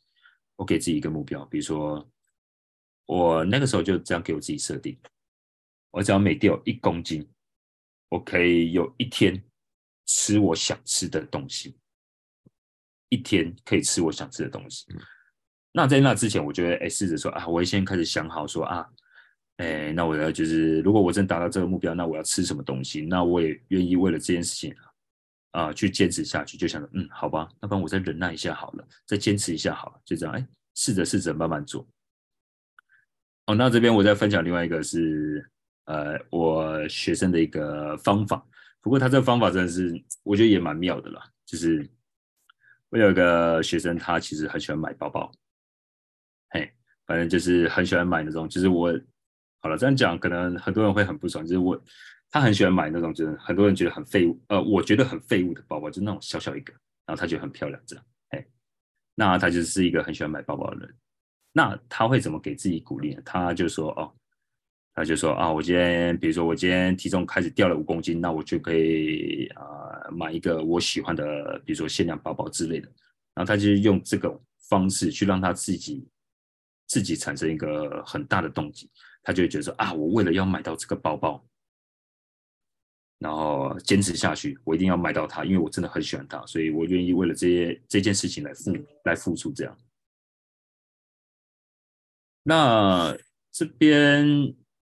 [0.56, 1.44] 我给自己一个目标。
[1.44, 2.10] 比如说，
[3.06, 4.98] 我那个时候就这样给我自己设定：
[5.92, 7.24] 我只要每掉一公斤，
[8.08, 9.40] 我可以有一天
[10.06, 11.76] 吃我想吃的东西。
[13.10, 14.86] 一天可以吃我想吃的东西。
[15.70, 18.86] 那在那之前，我就会哎试着说啊，我会先开始想好说啊，
[19.58, 23.02] 哎，那我要就是，如果我真达到这个目标，那我要吃什么东西？
[23.02, 24.74] 那我也愿意为了这件事情。
[25.52, 30.46] 啊、呃，去坚持下去，就想着，嗯，好吧，那不然我再忍耐一下好了，再坚持一下好了，就这样，哎，
[30.76, 31.84] 试着试着慢慢做。
[33.46, 35.44] 哦，那这边我再分享另外一个是，
[35.86, 38.46] 呃，我学生的一个方法，
[38.80, 39.92] 不过他这个方法真的是，
[40.22, 41.20] 我觉得也蛮妙的啦。
[41.44, 41.84] 就是
[42.90, 45.32] 我有一个学生，他其实很喜欢买包包，
[46.50, 46.70] 嘿，
[47.06, 48.92] 反正就是很喜欢买那种，就是我，
[49.60, 51.80] 好了，这样讲可能很多人会很不爽，就是我。
[52.32, 56.72] 他很喜欢买那种，就是很多人觉得很废物，呃，我觉得很废物的包包，就那种小小一个，
[57.04, 58.46] 然后他觉得很漂亮，这样，哎，
[59.16, 60.96] 那他就是一个很喜欢买包包的人。
[61.52, 63.22] 那他会怎么给自己鼓励呢？
[63.24, 64.14] 他就说，哦，
[64.94, 72.88] 他就说啊，我今天，比如说我今天体重开始掉了五公斤，那我就可以啊、买一个我喜欢的，比如说限量包包之类的。
[73.34, 74.38] 然后他就用这个
[74.68, 76.06] 方式去让他自己
[76.86, 78.90] 自己产生一个很大的动机，
[79.22, 81.44] 他就会觉得说啊，我为了要买到这个包包。
[83.18, 88.72] 然后坚持下去，我一定要买到它，因为我真的很喜欢它，所以我愿意为了这些这件事情来付
[89.04, 89.52] 来付出。
[89.52, 89.78] 这样，
[92.42, 93.14] 那
[93.52, 94.24] 这边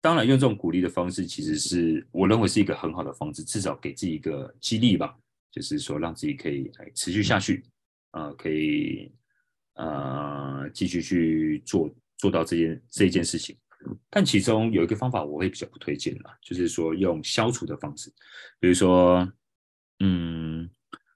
[0.08, 5.14] 当然用这种鼓励的方式，其实是我认为是一个很好的方式，至少给自己一个激励吧，
[5.52, 7.62] 就是说让自己可以来持续下去，
[8.12, 9.12] 啊、呃，可以
[9.74, 13.54] 呃继续去做做到这件这件事情。
[14.10, 18.10] 但其中有一个方法我会比较不推荐啦，就是说用消除的方式，
[18.62, 19.30] 比如说，
[20.00, 20.70] 嗯，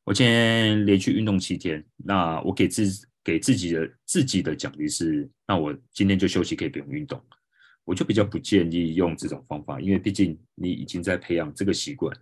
[0.04, 2.84] 我今天连续运动七天，那我给自
[3.24, 7.24] 给自己的自己的奖励是，那我今天就休息，可以不用运动。
[7.92, 12.18] 我就比较不建议用这种方法，因为毕竟你已经在培养这个习惯。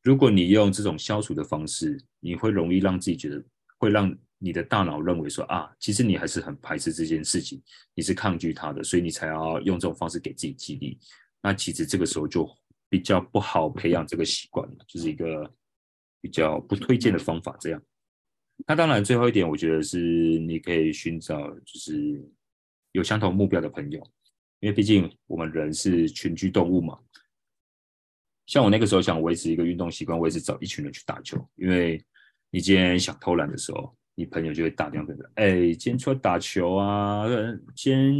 [0.00, 3.44] 如果你用这种消除的方式，你会容易让自己觉得，
[3.78, 7.60] 会让你的大脑认为说啊，其实你还是很排斥这件事情，
[7.96, 10.96] 你是抗拒它的，所以你才要用这种方式给自己激励。
[11.42, 12.48] 那其实这个时候就
[12.88, 15.52] 比较不好培养这个习惯了，就是一个
[16.20, 17.56] 比较不推荐的方法。
[17.58, 17.82] 这样，
[18.68, 22.24] 那当然最后一点，我觉得是你可以寻找就是
[22.92, 24.00] 有相同目标的朋友。
[24.60, 26.98] 因为毕竟我们人是群居动物嘛，
[28.46, 31.38] 像我那个时候想维持一个运动习惯，我也是找一群人去打球。
[31.56, 32.02] 因为
[32.50, 37.24] 你今天想偷懒的时候，你朋友就会打电话给你，哎，今天出来打球啊，
[37.76, 38.14] 今天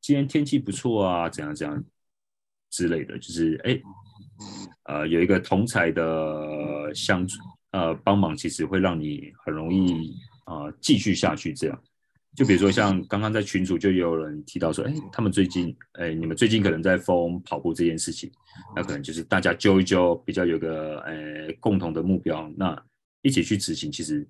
[0.00, 1.84] 今天天气不错啊，怎样怎样
[2.70, 3.80] 之类的，就是哎，
[4.84, 7.38] 呃，有一个同侪的相处，
[7.72, 10.14] 呃，帮忙，其实会让你很容易
[10.44, 11.82] 啊，呃，继续下去这样。
[12.34, 18.32] 就比如说，像刚刚在群组就有人提到说，哎，他们最近，哎，你们最近可能在疯跑步这件事情，
[18.74, 22.74] 那可能就是大家揪一揪，比较有个，呃，共同的目标，那
[23.20, 24.26] 一起去执行，其实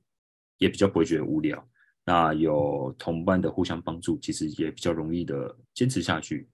[0.59, 1.65] 也比较不会觉得无聊。
[2.05, 6.49] 那有同伴的互相帮助，其实也比较容易的坚持下去，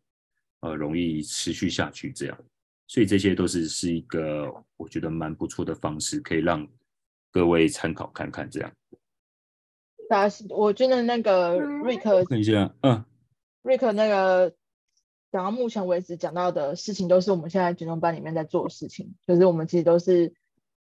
[0.61, 2.39] 呃，容易持续下去这样。
[2.87, 6.69] 所以这些都是是一个我觉得蛮不错的方式，可以让
[7.31, 8.71] 各位参考看看这样。
[10.09, 13.05] 大家，我觉得那个瑞克，看一下，嗯，
[13.63, 14.55] 瑞克那个
[15.31, 20.33] 讲到目前为止讲到的事情，都是我们现在减重班里面在做的事情，就是我们其实都是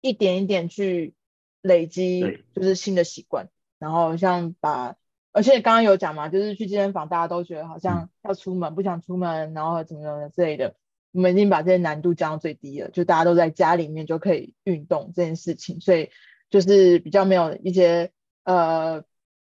[0.01, 1.13] 一点一点去
[1.61, 2.21] 累积，
[2.55, 3.49] 就是新的习惯。
[3.77, 4.95] 然后像把，
[5.31, 10.75] 而且刚刚有讲嘛，就是去健身房，大家都觉得好像要出门，不想出门，然后怎么怎么之类的，
[11.11, 16.09] 我们已经把这些难度降到最低了，就大家都在家里面就可以运动这件事情，所以
[16.49, 18.11] 就是比较没有一些。
[18.43, 19.03] 呃，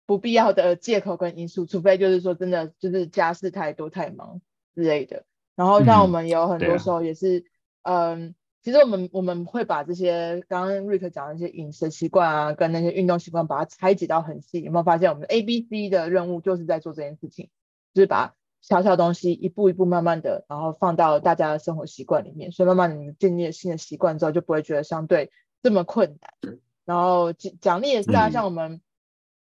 [0.07, 4.41] 不必要的借口跟因素，除非就是说真的就是家事太多太忙
[4.75, 5.25] 之类的。
[5.55, 7.45] 然后像我们有很多时候也是，
[7.83, 14.63] 嗯，啊、嗯，其实我们我们会把这些刚刚瑞克讲的一些饮食习惯啊，跟那些运动习惯，把它拆解到很细。
[14.63, 17.51] 有没有发现我们 A、B、C 的任务就是在做这件事情，
[17.93, 25.31] 就是把小小东西一步一步慢慢的，然后放到大家的生活习惯里面，所以慢慢你们建立了新的习惯之后，就不会觉得相对
[25.63, 26.59] 这么困难。
[26.85, 28.81] 然后奖奖励也是啊，像我们、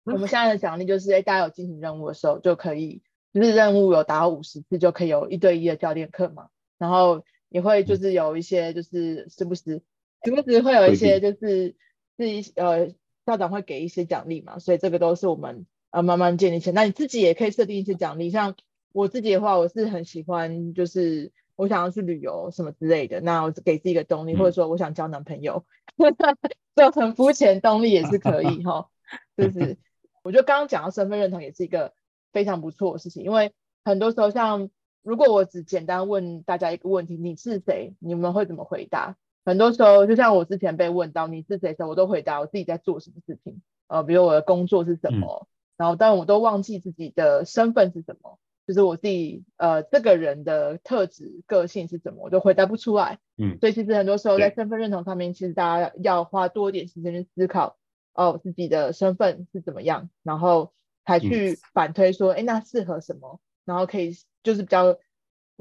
[0.05, 6.49] 嗯、我们现在的奖励就是，哎，大家有进行任务的时候就可以，就是任务有达到五十次就可以有一对一的教练课嘛。
[6.79, 9.83] 然后也会就是有一些就是时不时
[10.25, 11.75] 时不时会有一些就是
[12.17, 12.89] 是一呃
[13.27, 16.75] 校长会给一些奖励嘛，所以这个都是我们呃慢慢建立起来。
[16.75, 18.55] 那你自己也可以设定一些奖励，像
[18.93, 21.33] 我自己的话，我是很喜欢就是。
[21.57, 25.65] 我想要去旅游什么之类的，那我给自己一个动力，嗯、或者说我想交男朋友，
[26.75, 28.89] 就很肤浅，动力也是可以哈。
[29.37, 29.79] 就是
[30.23, 31.93] 我觉得刚刚讲到身份认同也是一个
[32.33, 33.53] 非常不错的事情，因为
[33.85, 34.71] 很多时候像
[35.03, 37.95] 如果我只简单问大家一个问题，你是谁？
[38.01, 39.17] 你们会怎么回答？
[39.45, 45.47] 很多时候就像我之前被问到你是谁的时候，我都回答我自己在做什么事情，呃，比如我的工作是什么，嗯、
[45.77, 48.39] 然后但我都忘记自己的身份是什么。
[48.67, 53.19] 就是我自己，呃，这个人的特质、个性是怎么，我都回答不出来。
[53.37, 57.77] 嗯，所以其实很多时候在身份认同上面，其实大家要花多一点时间去思考，
[58.15, 60.73] 哦，自己的身份是怎么样，然后
[61.05, 64.97] 才去反推说，哎、嗯，那适合什么，然后可以就是比较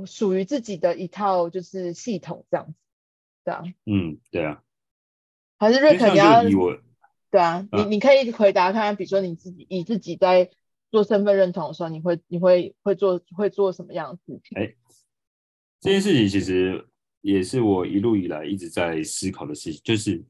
[0.06, 2.74] 属于自己的一套就是系统这样子，
[3.43, 3.74] 这样。
[3.86, 4.64] 嗯，对啊。
[5.60, 6.43] 还是瑞克你要？
[7.32, 10.49] 对啊，啊你你可以回答看看，比如说你自己以自己在。
[10.94, 14.56] 做身份认同的时候，你会你会会做会做什么样的事情？
[14.56, 14.72] 哎，
[15.80, 16.88] 这件事情其实
[17.22, 20.24] 也是我一路以来一直在思考的事情，就是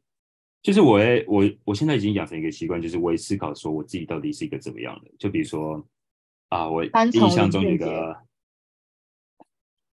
[0.62, 5.12] 就是我我我现在已经养成一个习惯，就是我也思考说我自己到底是一个怎么样的。
[5.20, 5.86] 就比如说
[6.48, 8.16] 啊，我印象中有一个，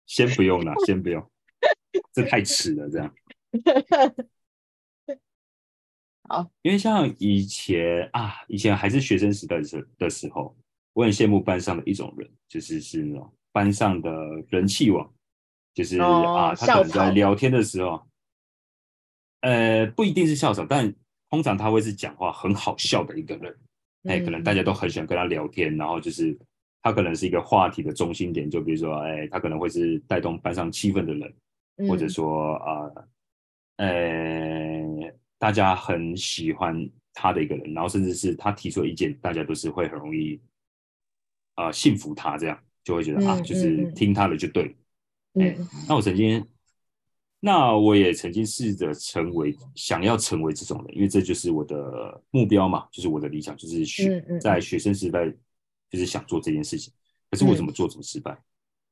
[0.05, 1.27] 先不用了，先不用，
[2.13, 3.11] 这太迟了，这样。
[6.29, 10.55] 好，因为像以前啊，以前还是学生时代的时的时候，
[10.93, 14.11] 我很羡慕班上的一种人，就是是那种班上的
[14.47, 15.11] 人气王，
[15.73, 17.99] 就是、哦、啊，他可能在聊天的时候，
[19.41, 20.93] 呃，不一定是校长，但
[21.31, 23.51] 通常他会是讲话很好笑的一个人，
[24.03, 26.37] 哎、嗯，可能大家都很喜欢跟他聊天，然后就是
[26.83, 31.33] 他可能是一个话题的中心点，就比如说，哎，他可能会是带动班上气氛的人，
[31.77, 32.91] 嗯、或者说啊，
[33.77, 35.11] 呃。
[35.39, 40.39] 大家很喜欢他的一个人，然后甚至是他提出的意见，大家都是会很容易
[41.55, 44.75] 啊、呃、信服他，这样就会觉得、嗯、啊，就是听他的就对。
[45.33, 46.45] 嗯，欸、那我曾经
[47.39, 55.29] 那我也曾经试着成为，想要成为这种人，因为这就是我的目标嘛，就是我的理想，就是学在学生时代
[55.89, 56.93] 就是想做这件事情。
[57.29, 58.31] 可是我怎么做怎么失败？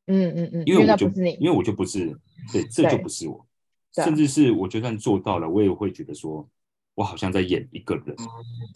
[0.06, 1.08] 嗯嗯嗯，因为我就
[1.39, 2.06] 因为我就不是，
[2.54, 3.47] 对，这就不是我，
[3.94, 6.48] 甚至是我就算做到了，我也会觉得说，
[6.96, 8.16] 我好像在演一个人，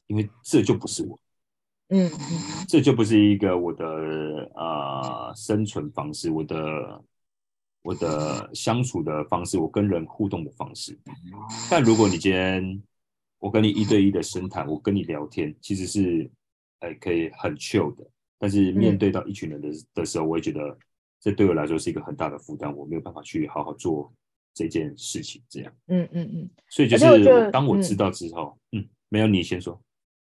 [0.07, 1.20] 因为这就不是我。
[1.89, 2.09] 嗯，
[2.70, 3.86] 这就不是一个我的
[4.55, 7.03] 呃生存方式，我的
[7.82, 10.97] 我的相处的方式，我跟人互动的方式。
[11.70, 12.82] 但如果你今天
[13.39, 16.32] 我跟你一对一的深谈，我跟你聊天，其实是
[16.80, 18.09] 哎可以很 chill 的。
[18.39, 20.78] 但是面对到一群人的的时候，我也觉得
[21.20, 24.14] 这对我来说是一个很大的负担，我没有办法去好好做
[24.54, 25.41] 这件事情。
[25.49, 26.49] 这样，嗯嗯嗯。
[26.70, 29.82] 所以就是当我知道之后，嗯，没有你先说。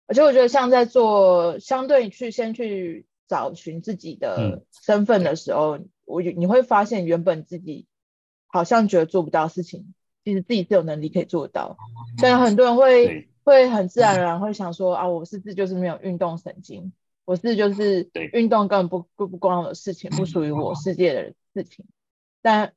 [0.08, 7.86] 而且我觉得，像在做相对去先去找寻自己的身份的时候，我、嗯、你会发现，原本自己
[8.48, 9.94] 好像觉得做不到事情，
[10.26, 11.78] 其实自己是有能力可以做到。
[12.20, 16.92] 虽然很多人会会很自然而然会想说啊，我是不是就是没有运动神经？
[17.24, 21.86] 我是就是运动根本不不不关我的事情，不属于 我世界的事情。
[22.42, 22.74] 但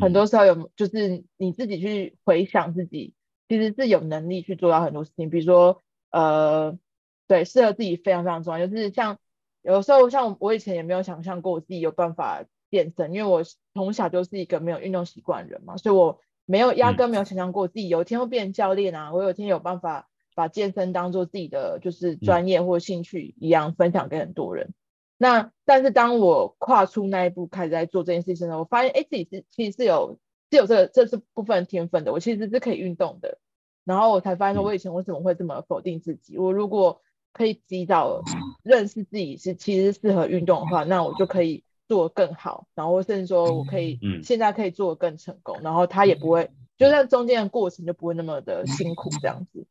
[0.00, 3.14] 很多时候有就是你自己去回想自己，
[3.48, 5.82] 其实是有能力去做到很多事情，比如说。
[6.12, 6.78] 呃，
[7.26, 8.66] 对，适合自己非常非常重要。
[8.66, 9.18] 就是像
[9.60, 13.42] 有时候，像我以前也没有想象过我自己有办法健身，因为我
[13.74, 24.72] 从小就是一个没有运动习惯的人嘛，所以我没有压根没有想象过自己有一天会变成教练啊，我有一天有办法把健身当做自己的就是专业或兴趣一样分享给很多人。
[25.18, 30.18] 那但是当我跨出那一步开始在做这件事情的时候，我发现哎，自己是其实是有
[30.50, 33.38] 是有这个这是部分天分的，我其实是可以运动的。
[33.84, 36.36] 然后我才发现说，我以前为什么会这么否定自己？
[36.36, 37.00] 我如果
[37.32, 38.22] 可以及早
[38.62, 42.66] 认识自己是其实适合运动的话，那我就可以做更好。
[42.74, 45.60] 然后甚至说我可以现在可以做得更成功。
[45.62, 49.66] 然后他也不会，就算中间的过程就不会那么的辛苦这样子。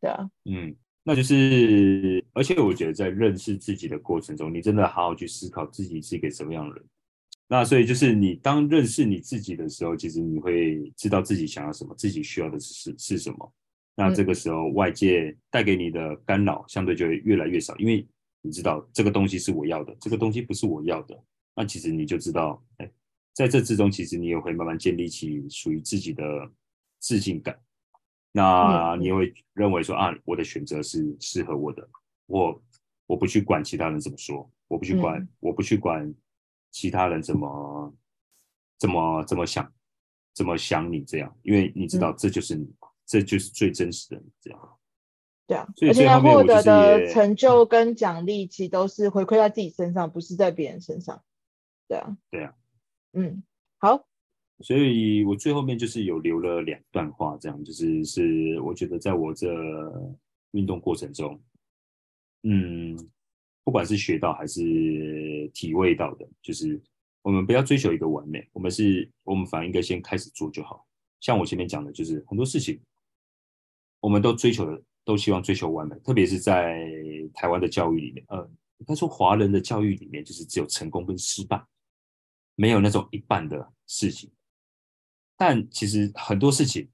[0.00, 0.74] 对啊，嗯，
[1.04, 6.84] 那就是，而且我觉得在认识自己的过程中，你真的好好去思考自己是一个什么样的人。
[7.48, 13.52] 那所以就是你当认识你自己的时候，其实你会知道自己想要什么，自己需要的是是什么。
[13.94, 18.06] 那这个时候外界带给你的干扰相对就会越来越少，因为
[18.40, 21.20] 你知道这个东西是我要的，这个东西不是我要的。
[21.54, 22.90] 那其实你就知道，哎，
[23.34, 26.24] 在这之中，其实你也会慢慢建立起属于自己的
[27.00, 27.58] 自信感。
[28.32, 31.88] 那你会认为说啊，我的选择是适合我的，
[32.26, 32.62] 我
[33.06, 36.12] 我不去管其他人怎么说，我不去管，我不去管。
[36.74, 37.94] 其他人怎么
[38.78, 39.70] 怎么怎么想，
[40.32, 41.36] 怎么想你这样？
[41.42, 44.78] 因为你知道这就是你，嗯、这就是最真实的你这样。
[45.46, 51.22] 对啊，而且他获得的成就跟奖励，其实都是回馈在自己身上，不是在别人身上。
[51.86, 52.54] 对啊，对啊，
[53.12, 53.42] 嗯，
[53.76, 54.06] 好。
[54.62, 59.52] 所以我最后面就是有留了两段话，这样就是是我觉得在我这
[60.52, 61.40] 运动过程中，
[62.42, 62.96] 嗯。
[63.64, 66.82] 不管是学到还是体会到的，就是
[67.22, 70.84] 我们不要追求一个完美，我们是，我们反而应该先开始做就好。
[71.20, 72.80] 像我前面讲的，就是很多事情，
[74.00, 76.90] 我们都追求的，都希望追求完美，特别是在
[77.32, 78.44] 台湾的教育里面，呃，
[78.78, 81.64] 应该说华人的教育里面，就是只有成功跟失败，
[82.56, 84.28] 没有那种一半的事情。
[85.44, 86.88] 但其实很多事情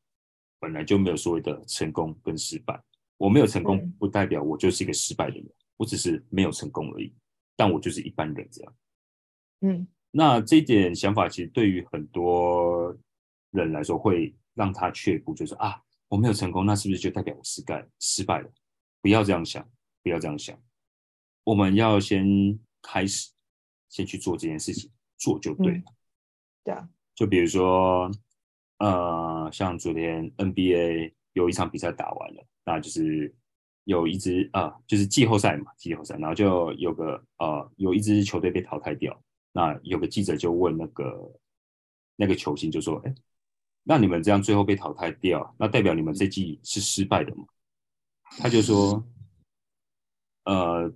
[0.58, 2.82] 本来就没有所谓的成功跟失败，
[3.18, 5.46] 我没有成功，不代表我就是一个失败的人。
[5.76, 7.14] 我只是没有成功而已，
[7.54, 8.74] 但我就是一般人这样。
[9.60, 12.96] 嗯，那这一点想法其实对于很多
[13.50, 15.78] 人来说，会让他却步，就是啊，
[16.08, 18.50] 我没有成功，那是不是就代表我失败失败了？
[19.02, 19.62] 不要这样想，
[20.02, 20.58] 不要这样想。
[21.44, 23.30] 我们要先开始，
[23.90, 25.78] 先去做这件事情，做就对了。
[25.78, 25.84] 嗯，
[26.64, 28.10] 对啊，就比如说，
[28.78, 33.34] 呃，像昨天 NBA 有一场比赛打完了，那就是。
[33.84, 39.18] 有一支啊、就是季后赛嘛，季后赛，然后就有个呃，有一支球队被淘汰掉。
[39.50, 41.40] 那有个记者就问那个
[42.14, 43.14] 那个球星，就说：“哎，
[43.82, 47.46] 那你们这样最后被淘汰掉，那代表你们这季是失败的吗？”
[48.36, 49.02] 他就说
[50.44, 50.92] ：“呃，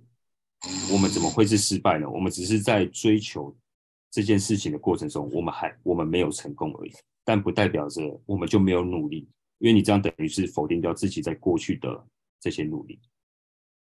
[0.91, 2.07] 我们怎么会是失败呢？
[2.07, 3.57] 我们只是在追求
[4.11, 6.93] 这件事情的过程中，我们还我们没有成功而已，
[7.23, 9.27] 但不代表着我们就没有努力，
[9.59, 12.07] 因为你这样等于是否定掉自己在过去的。”
[12.43, 12.99] 这些努力，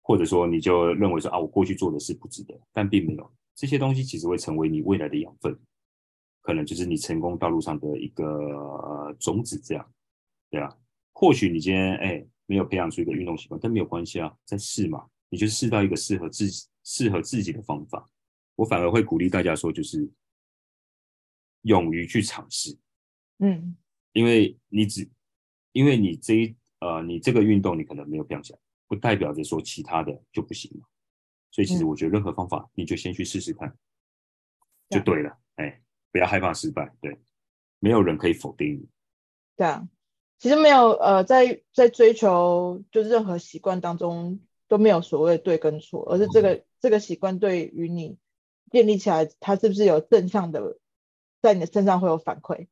[0.04, 5.60] 或者说你就认为说啊，我过去做的是不值得，但并没有这些东西，其实会成为你未来的养分，
[6.44, 9.94] 可能就是你成功道路上的一个、呃、种子，这样，
[10.52, 10.72] 对啊。
[11.14, 18.08] 或许你今天哎没有培养出一个运动习惯，但没有关系啊，再试嘛，你就试到一个适合自己、适合自己的方法。
[18.56, 20.08] 我反而会鼓励大家说，就是
[21.64, 22.78] 勇于去尝试，
[23.40, 23.76] 嗯，
[24.14, 25.10] 因为你只
[25.72, 30.86] 因为你这一呃你这个运动你可能没有亮起来，不代表着说其他的就不行嘛。
[31.52, 33.78] 所以其实我觉得任何方法你就先去试试看，嗯、
[34.90, 35.38] 就对了。
[35.56, 35.82] 哎，
[36.12, 37.20] 不要害怕失败，对，
[37.80, 38.88] 没有人可以否定你。
[39.56, 39.88] 对啊，
[40.40, 48.18] 其实没有呃在在追求就是任何习惯当中都没有所谓对跟错，而是这个、嗯、这个习惯对于你
[48.72, 50.80] 建立起来，它是不是有正向的
[51.42, 52.68] 在你的身上会有反馈。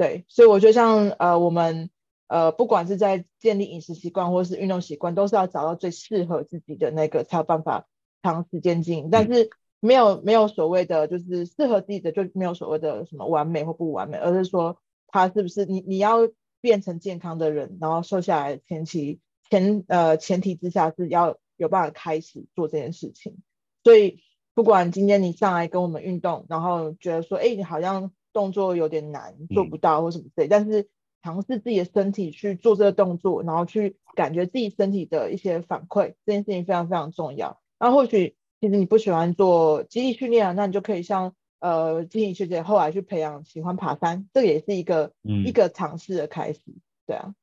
[0.00, 1.90] 对，所以我觉得像呃我们
[2.26, 7.86] 呃不管是在建立饮食习惯或是运动习惯，都是要找到最适合自己的那个才有办法
[8.22, 9.10] 长时间经营。
[9.10, 16.30] 但是没有没有所谓的就是适合自己的就没有所谓的什么完美或不完美，而是说他是不是你你要
[16.62, 19.20] 变成健康的人，然后瘦下来前期
[19.50, 23.36] 前呃前提之下是要有办法开始做这件事情。
[23.84, 24.22] 所以
[24.54, 28.10] 不管今天你上来跟我们运动，然后觉得说哎你好像。
[28.32, 30.88] 动作有点难，做不到或什么之类，嗯、但是
[31.22, 37.60] 尝试自己的身体去做这个动作，然后去感觉自己身体的一些反馈，这件事情非常非常重要。
[37.78, 46.60] 那或许其实你不喜欢做肌力训练啊，那你就可以像呃金怡学姐后来去培养喜欢爬山，这个也是一个、嗯、一个尝试的开始。
[47.06, 47.34] 对啊，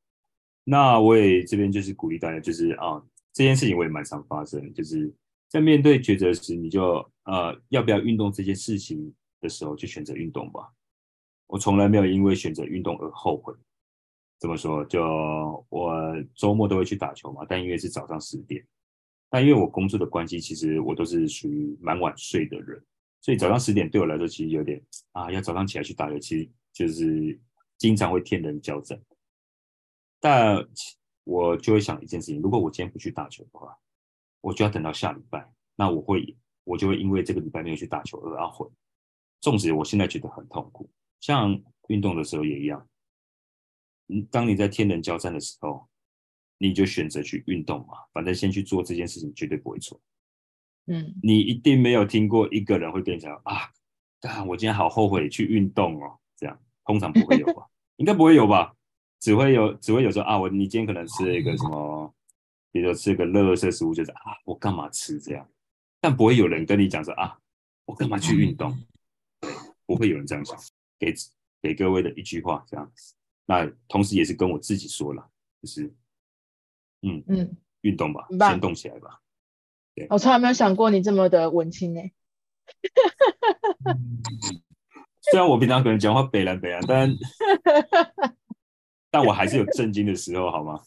[0.63, 5.13] 那我也这边就是鼓励大家，就是啊这件事情我也蛮常发生，就是
[5.49, 10.71] 在面对抉择时，你就呃要不要运动这件事情的时候，就选择运动吧。
[11.47, 13.53] 我从来没有因为选择运动而后悔。
[14.39, 14.85] 怎么说？
[14.85, 15.01] 就
[15.69, 15.91] 我
[16.35, 18.63] 周末都会去打球嘛，但因为是早上十点，
[19.31, 22.79] 但因为我工作的关系，其实我都是属于蛮晚睡的人，
[23.19, 24.79] 所以早上十点对我来说其实有点
[25.13, 27.39] 啊，要早上起来去打球，其实就是
[27.79, 29.01] 经常会天人交战。
[30.19, 30.63] 但
[31.23, 33.75] 我就会想一件事情：如果我今天不去打球的话，
[34.41, 38.69] 我就要等到下礼拜，那我会我就会因为这个礼拜没有去打球而懊悔。
[39.41, 40.87] 纵使我现在觉得很痛苦。
[41.19, 42.87] 像运动的时候也一样，
[44.07, 45.87] 嗯，当你在天人交战的时候，
[46.57, 49.99] 你就选择去运动嘛，反正先去做这件事情绝对不会错。
[50.85, 53.69] 嗯，你一定没有听过一个人会跟你讲啊，
[54.21, 57.67] 啊，我今天好后悔去运动哦，这样通常不会有吧？
[57.97, 58.73] 应该不会有吧？
[59.19, 62.13] 只会有，只会有说啊，我你今天可能吃了一个什么，
[62.71, 65.49] 比如说吃个热色食物，就是啊，我干嘛吃这样？
[65.99, 67.37] 但不会有人跟你讲说啊，
[67.85, 68.77] 我干嘛去运动？
[69.85, 70.55] 不会有人这样想。
[70.99, 71.13] 给
[71.61, 75.29] 给各位的一句话，这样子，那同时也是跟我自己说了，
[75.61, 75.93] 就是，
[77.01, 79.21] 嗯嗯，运动吧，先动起来吧。
[79.95, 82.13] 对，我从来没有想过你这么的文青诶。
[85.29, 87.09] 虽然我平常可能讲话北烂北烂，但
[89.11, 90.81] 但我还是有震惊的时候，好吗？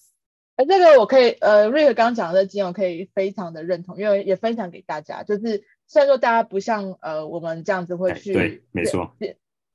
[0.56, 9.14] 哎， 这个我可以，呃，瑞克刚刚讲的经验，我可以非常的认同，因为也分享给大家，就是虽然说大家不像呃我们这样子会去，对，没错。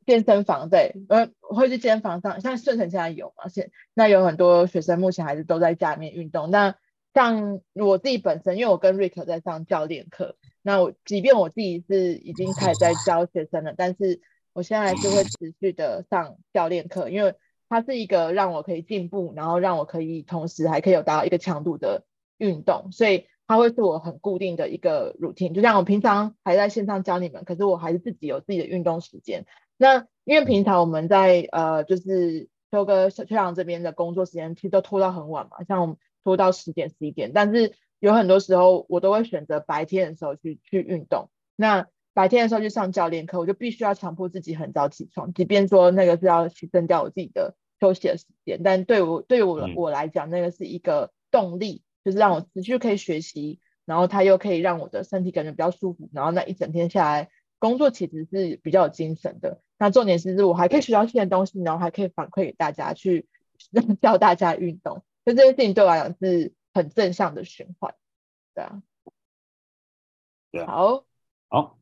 [0.06, 3.48] 健身房对，呃，我会去健身房上，像顺成现在有嘛？
[3.48, 6.52] 现那有很多学生目前还是都在家里面运动。
[6.52, 6.76] 那
[7.14, 14.22] 像我自己本身，因为我跟瑞克在上教练课，那我即便我自己是已经开始在教学生了，但是
[14.54, 17.34] 我现在还是会持续的上教练课，因为
[17.68, 22.04] 它是一个让我可以进步，然后让我可以同时还可以有达到一个强度的
[22.38, 25.54] 运动，所以它会是我很固定的一个 routine。
[25.54, 29.46] 就像我平常还在线上教你们，可是我还是自己有自己的运动时间。
[29.78, 41.30] 那因为平常我们在呃，就是秋哥秋阳这边的工作时间其实都拖到很晚嘛，像我们拖到十点十一点，但是有很多时候我都会选择白天的时候去去运动。
[41.56, 59.62] 那白天的时候去上教练课，我就必须要强迫自己很早起床，即便说那个是要牺牲掉我自己的休息的时间，但对我对于我我来讲，那个是一个动力，就是让我持续可以学习，然后它又可以让我的身体感觉比较舒服，然后那一整天下来工作其实是比较有精神的。
[59.78, 63.28] 那重点是，我还可以学到新的东西，然后还可以反馈给大家，去
[64.02, 65.04] 教大家运动。
[65.26, 67.94] 就这件事情对我来讲是很正向的循环，
[68.54, 68.82] 对啊。
[70.52, 70.68] 对啊。
[70.68, 71.06] 好。
[71.50, 71.78] 好。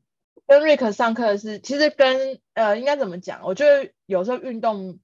[0.48, 3.42] 跟瑞克上课是，其实跟呃，应该怎么讲？
[3.44, 5.00] 我觉得有时候运动，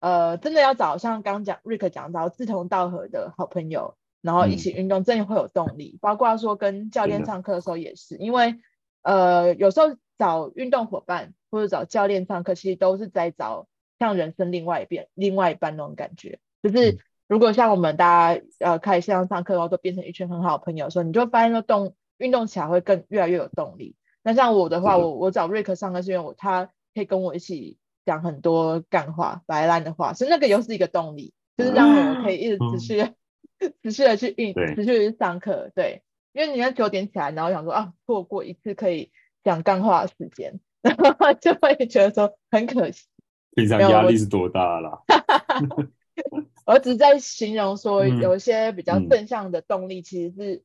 [0.00, 5.96] 呃，真的要找像刚刚讲瑞克讲到志同道合的好朋友，然后一起运动，嗯、真的会有动力。
[6.00, 8.60] 包括说跟教练上课的时候也是，因为
[9.02, 11.34] 呃，有时候找运动伙伴。
[11.52, 16.40] 或者找教练上课，其实都是在找像人生另外一边、另外一半那种感觉。
[16.62, 16.98] 就是
[17.28, 23.94] 如果像我们大家呃开始线上上课，然后都变成一群很好的朋友的时候，你就会发现说动运动起来会更越来越有动力。
[24.22, 27.76] 那像我的话，我我找瑞克上课是因为我他可以跟我一起
[28.06, 33.00] 讲很多干话、白烂的话，所以那个又是一个动力，就是让我可以一直持续、
[33.58, 35.70] 嗯、持续的去运，持续的去上课。
[35.74, 39.10] 对，因为你要九点起来，然后想说啊，错过一次可以
[39.42, 40.60] 讲干话的时间。
[40.82, 43.06] 然 后就会觉得说很可惜，
[43.54, 45.00] 平常压力是多大啦？
[46.66, 50.62] 我只是在形容说，有一些比较正向的动力，其实是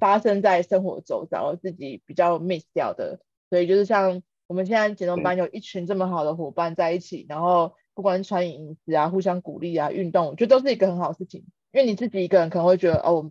[0.00, 3.20] 发生在生活周遭，我自己比较 miss 掉的。
[3.50, 11.44] 所以就是像我们现在减重班有一群这么好的伙伴在一起，然后不管是穿饮食啊、互相鼓励啊、运动，我觉得都是一个很好的事情。
[11.72, 13.30] 因为你自己一个人可能会觉得哦，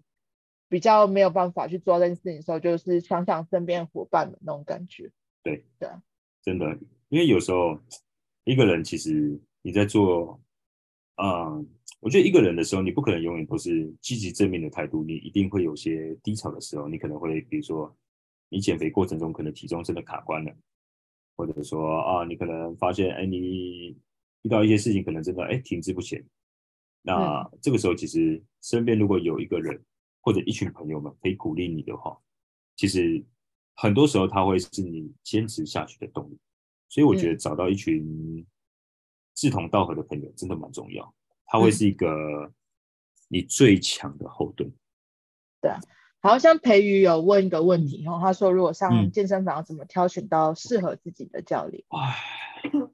[0.70, 5.12] 比较没有办法去做这件事情的时候，就是想想身边伙伴的那种感觉。
[5.44, 5.90] 对对，
[6.46, 6.78] 真的，
[7.10, 7.78] 因为有时候
[8.46, 10.40] 一个人其实你在做，
[11.18, 11.68] 嗯。
[12.02, 16.88] 我觉得一个人的时候，你不可能永远都是积极正面的态度，你一定会有些低潮的时候。
[16.88, 17.92] 你可能会，比如说，
[18.50, 20.56] 你减肥过程中可能体重真的卡关了，
[21.36, 23.98] 或者说啊，你可能发现，哎，你
[24.44, 26.24] 遇到一些事情，可能真的哎停滞不前。
[27.02, 29.82] 那这个时候，其实身边如果有一个人
[30.22, 32.16] 或者一群朋友们可以鼓励你的话，
[32.76, 33.24] 其实
[33.76, 36.40] 很多时候他会是你坚持下去的动力。
[36.90, 38.46] 所以我觉得找到一群
[39.34, 41.14] 志同道合的朋友真的蛮重要。
[41.46, 42.52] 他会是一个
[43.28, 44.70] 你最强的后盾。
[44.70, 44.80] 嗯、
[45.62, 45.80] 对啊，
[46.22, 51.84] 好像培宇有问一个问题哦，他说如果上健身房，怎么挑选到适合自己的教练？
[51.90, 52.16] 哇、
[52.74, 52.92] 嗯，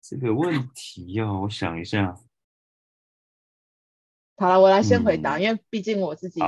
[0.00, 2.20] 这个问题哦，我想一下。
[4.36, 6.40] 好了，我来先回答，嗯、因为毕竟我自己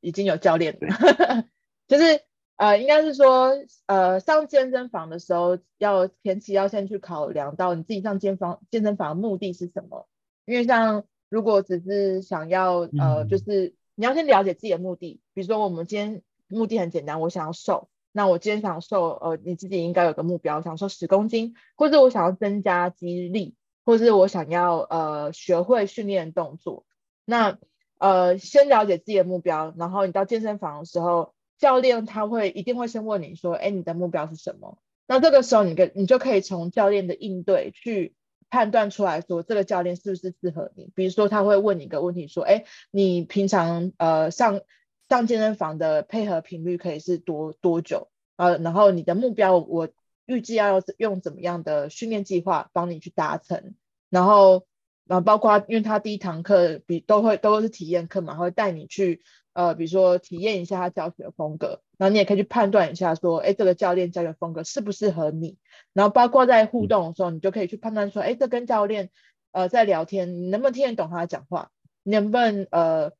[0.00, 1.48] 已经有教练了，
[1.88, 2.22] 就是
[2.58, 3.52] 呃，应该是说
[3.86, 10.08] 呃，上健身房的时候要前期要先去考量到你自己上健房健身房的目的是什么。
[10.44, 15.20] 因为像如果只是想要呃，就是你要先了解自己的目的。
[15.34, 23.54] 比如说我们今天目的很简单，我想要瘦，那我今天想瘦，呃，你自己应该有个目标，想瘦十公斤，或者我想要增加肌力，
[23.84, 26.84] 或者是我想要呃学会训练动作。
[27.24, 27.56] 那
[27.98, 34.78] 呃，先了解自己的目标，然后你到健身房的时候，教练他会一定会先问你说，哎，你的目标是什么？
[35.06, 38.14] 那这个时候你跟你就可以从教练的应对去。
[38.50, 44.62] 判断出来说这个教练是不是适合你，比如说他会问你一个问题说，哎，你平常呃上
[45.06, 48.08] 上健身房的配合频率可以是多多久？
[48.36, 49.90] 呃，然后你的目标我
[50.24, 53.74] 预计要用怎么样的训练计划帮你去达成？
[54.08, 54.66] 然后
[55.04, 59.20] 然后包括因为他第一堂课比都会都是体验课嘛，会带你去。
[59.58, 65.58] 呃，比如说体验一下他教学的风格，然后你也可以去判断一下，说，哎，这个教练教学风格适不适合你？
[65.92, 69.10] 然后包括在互动的时候，你就可以去判断说，哎，这跟教练
[69.50, 71.72] 呃在聊天，你能不能听得懂他讲话？
[72.04, 73.10] 你能不能呃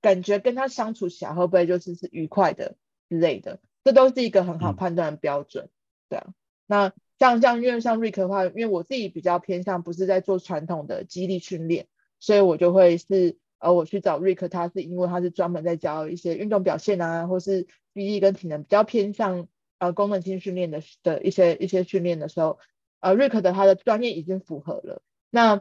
[0.00, 2.74] 感觉跟他相处起来会不会就是是愉快的
[3.08, 3.60] 之类的？
[3.84, 5.68] 这都是一个很好判断的标准，
[6.08, 6.26] 对啊。
[6.66, 11.86] 那像像因为像瑞克的话，因为我自己比较偏向不是在做传统的激励训练，
[12.18, 13.38] 所以我就会是。
[13.58, 19.48] 而我去找瑞克，他是因为他是专门在教一些运动表现啊，或是记忆跟体能比较偏向
[19.78, 22.58] 呃功能性训练的的一些一些训练的时候，
[23.00, 25.02] 呃瑞克的他的专业已经符合了。
[25.30, 25.56] 那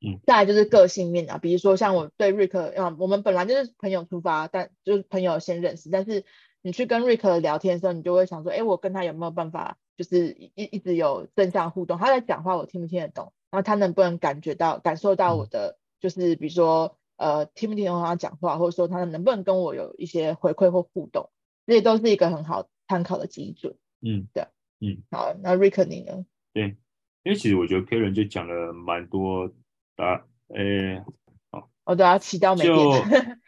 [0.00, 6.24] 嗯，再来就是个性面啊，比如说像我对瑞克啊，我们本来就是朋友出发，但就是朋友先认识，但是
[6.62, 11.96] 你去跟瑞克聊天的时候，你就会想说，哎，我跟他有没有办法，就是一一直有正向互动？
[11.96, 13.32] 他在讲话，我听不听得懂？
[13.50, 16.98] 然后他能不能感觉到感受到我的，就是比如说。
[17.16, 21.30] 呃，听不听懂他讲话，或者说他能不能跟我有一些回馈或互动，
[21.66, 23.74] 这些都是一个很好参考的基准。
[24.02, 24.46] 嗯，对，
[24.80, 26.26] 嗯，好，那 Rick 你呢？
[26.52, 26.76] 对，
[27.24, 29.50] 因为其实我觉得 Karen 就讲了蛮多
[29.96, 31.02] 答，呃，
[31.50, 33.40] 好，我都要祈祷没变。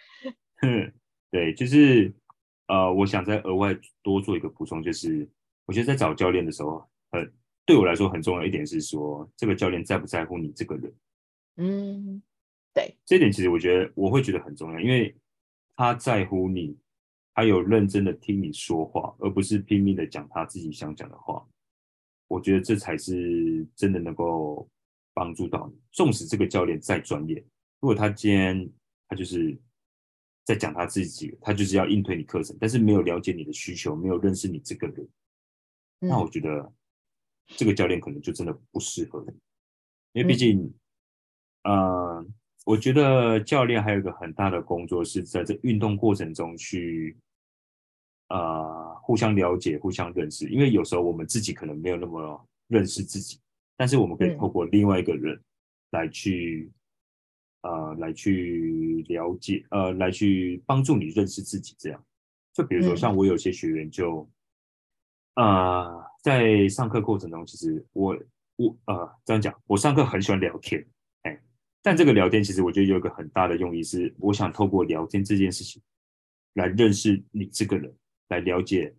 [0.63, 0.93] 嗯，
[1.31, 2.13] 对，就是
[2.69, 5.29] 呃，我想再额外多做一个补充，就是
[5.67, 7.23] 我觉得在找教练的时候，呃，
[7.67, 10.95] 对我来说很重要一点是说，这个教练在不在乎你这个人。
[11.57, 12.23] 嗯。
[12.79, 15.13] 对，这一点其实我觉得我会觉得很重要，因为
[15.75, 16.79] 他在乎你，
[17.35, 21.45] 他有认真的听你说话，而不是拼命的讲他自己想讲的话。
[22.29, 24.69] 我觉得这才是真的能够
[25.13, 25.81] 帮助到你。
[25.91, 27.45] 纵使这个教练再专业，
[27.81, 28.71] 如果他今天
[29.09, 29.59] 他就是
[30.45, 35.09] 在讲他自己，他就是要硬推你课程，但是没有了解你的需求，没有认识你这个人，
[36.03, 36.73] 嗯、那我觉得
[37.57, 39.33] 这个教练可能就真的不适合你，
[40.13, 40.73] 因为毕竟，
[41.63, 41.75] 嗯。
[41.75, 42.27] 呃
[42.69, 47.17] 我觉得教练还有一个很大的工作是在这运动过程中去，
[48.29, 50.47] 呃，互相了解、互相认识。
[50.51, 53.41] 因为有时候我们自己可能没有那么认识自己，
[53.75, 55.41] 但是我们可以透过另外一个人
[55.93, 56.71] 来去，
[57.63, 61.75] 呃，来去了解，呃，来去帮助你认识自己。
[61.79, 62.05] 这样，
[62.53, 64.29] 就比如说像我有些学员就，
[65.37, 68.15] 呃，在上课过程中，其实我
[68.57, 70.87] 我呃这样讲，我上课很喜欢聊天。
[71.89, 75.81] 但这个聊天其实我觉得有一个很大的用意是，我想透过聊天这件事情
[76.53, 77.91] 来认识你这个人，
[78.29, 78.95] 来了解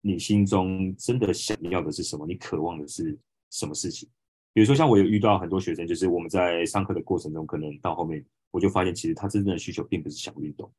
[0.00, 3.18] 你心中真的想要的是什么，你渴望的是
[3.50, 4.08] 什么事情。
[4.54, 10.72] 比如说像我有遇到很多学生，就是我们在上课的过程中，可能到后面我就发现，其实他真正的需求并不是想运动。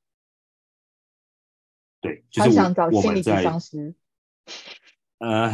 [2.01, 3.93] 对，就是我想找心理咨商师。
[5.21, 5.51] 呃，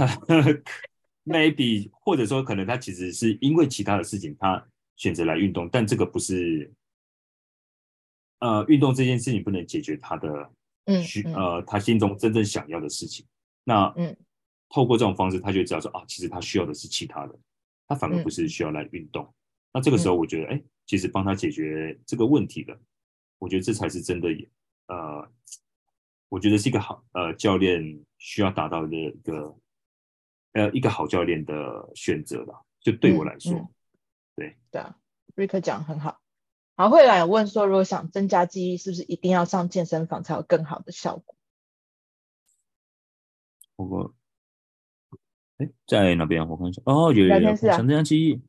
[1.28, 4.66] maybe 或者说可能他其实是因为其他的事情，他
[5.00, 6.72] 选择来运动，但这个不是，
[8.38, 10.52] 呃，运动这件事情不能解决他的
[11.02, 13.26] 需，嗯嗯、呃，他心中真正想要的事情。
[13.64, 14.16] 那，嗯，
[14.70, 17.36] 透过这种方式，他就知道说啊，其实他需要的是其他的，
[17.88, 19.26] 他反而不是需要来运动。
[19.26, 19.34] 嗯、
[19.74, 22.80] 那这个时候，我觉得，哎、嗯，其实帮他解决这个问题的，
[23.39, 24.30] 我觉得这才是真的，
[24.86, 25.28] 呃。
[26.32, 29.58] 我觉得是一个好呃教练需要达到的一个
[30.54, 33.68] 呃一个好教练的选择吧，就对我来说，
[34.40, 34.98] 对对啊，
[35.36, 36.20] 瑞克讲很好。
[36.76, 41.36] 好，会来问说，如果想增加记忆，是不是一定要上健身房才有更好的效果？
[43.76, 44.14] 我，
[45.58, 46.48] 哎，在哪边？
[46.48, 46.82] 我看一下。
[46.86, 48.42] 哦，有有有，想增加记忆，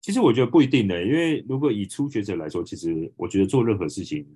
[0.00, 4.26] 其实我觉得不一定的，因为如果以初学者来说，其实我觉得做任何事情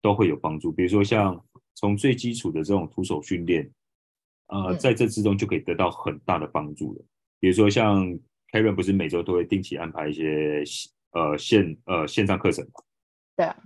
[0.00, 1.44] 都会有帮助，比如说像。
[1.76, 3.68] 从最基础的这种徒手训练，
[4.46, 7.00] 呃，在这之中就可以得到很大的帮助了。
[7.00, 7.08] 嗯、
[7.40, 8.16] 比如说像
[8.54, 10.62] Karen 不是每周都会定期安排一些
[11.10, 12.82] 呃线呃线上课程吗？
[13.34, 13.56] 对啊。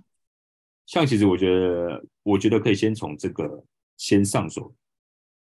[0.86, 3.62] 像其实我觉得，我觉得可以先从这个
[3.99, 4.74] 先上手，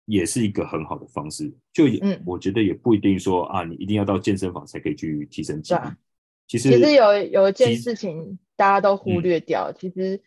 [0.04, 1.50] 也是一个很好的方式。
[1.72, 5.80] 就也，嗯，我觉得也不一定说啊，你一定要到健身房才可以去提升肌力。
[5.80, 5.98] 啊、
[6.46, 10.22] 其实其实有有一件事情大家都忽略掉，嗯、其实。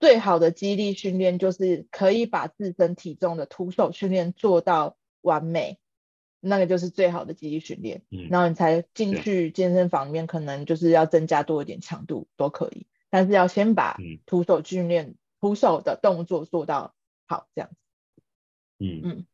[0.00, 5.80] 最好的肌力训练就是可以把自身体重的徒手训练做到完美，
[6.40, 8.02] 那个就是最好的肌力训练。
[8.10, 16.94] 嗯，然后你才进去健身房里面，可能就是要增加多一点强度都可以，但是要先把徒手训练、徒手的动作做到
[17.26, 17.76] 好，这样子。
[18.78, 19.26] 嗯嗯，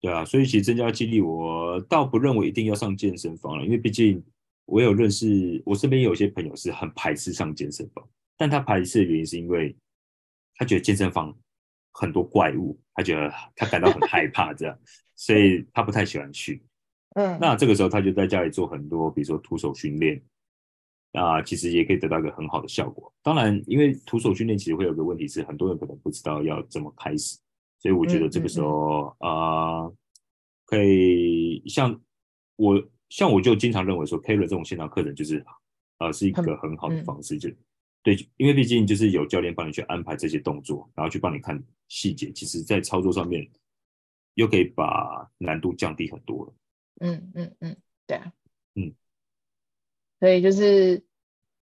[0.00, 4.22] 对啊，所以其实增加肌力，我倒不认为一定要上健身房了，因为毕竟
[4.66, 9.76] 我有认识，我身边有些朋友是很排斥上健身房，但他排斥的原因是因为。
[10.56, 11.34] 他觉得健身房
[11.92, 14.78] 很多怪物，他觉得他感到很害怕，这样，
[15.16, 16.62] 所以他不太喜欢去。
[17.14, 20.22] 嗯，那这个时候他就在家里做很多，比如说徒手训练，
[21.12, 23.12] 啊，其实也可以得到一个很好的效果。
[23.22, 27.38] 当然，因为徒手训练其实会有个问题是，很多人可能不知道要怎么开始，
[27.80, 29.94] 所以我觉得这个时候啊、呃，
[30.66, 32.00] 可以像
[32.56, 35.38] 我，像我就经常认为说，Kara 这种线上课程就是
[35.98, 37.50] 啊、呃，是一个很好的方式，就。
[38.02, 43.46] 对，因为毕竟就是有教练帮你去安排这些动作，然后去帮你看细节，其实在操作上面
[44.34, 46.54] 又可以把难度降低很多了。
[47.00, 47.76] 嗯嗯嗯，
[48.06, 48.32] 对啊，
[48.74, 48.94] 嗯，
[50.18, 51.04] 所以就是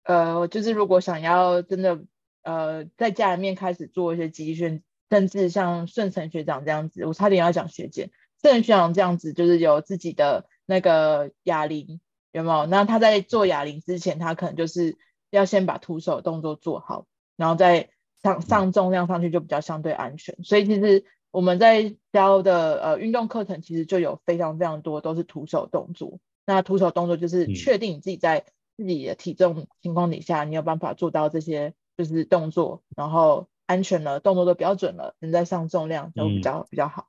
[0.03, 2.05] 呃，就是如果想要真的
[2.43, 8.11] 呃在家里面开始做一些集训，甚至像顺成学长这样子，我差点要讲学姐，
[8.43, 12.01] 顺成学长这样子就是有自己的那个哑铃，
[12.33, 12.67] 有没有？
[12.67, 14.99] 那他在做哑铃之前，他可能就是。
[15.37, 17.07] 要先把徒手动作做好，
[17.37, 17.91] 然后再
[18.23, 20.43] 上上重量上去就比较相对安全。
[20.45, 26.21] 所以其实我们在教的呃运动课程，其实就有非常非常多都是徒手动作。
[26.47, 28.45] 那徒手动作就是确定你自己在
[28.77, 37.09] 自己的体重情况底下，你有办法做到这些就是动作，然后安全了，动作都比较准了，能再上重量就比较、嗯、比较好。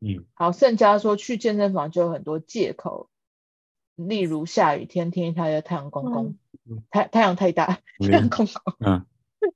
[0.00, 3.08] 嗯，好，盛家说去健身房就有很多借口，
[3.94, 6.26] 例如下雨天，天气太阳公公。
[6.26, 6.38] 嗯
[6.90, 8.74] 太太阳太大，太阳公公。
[8.80, 9.06] 嗯，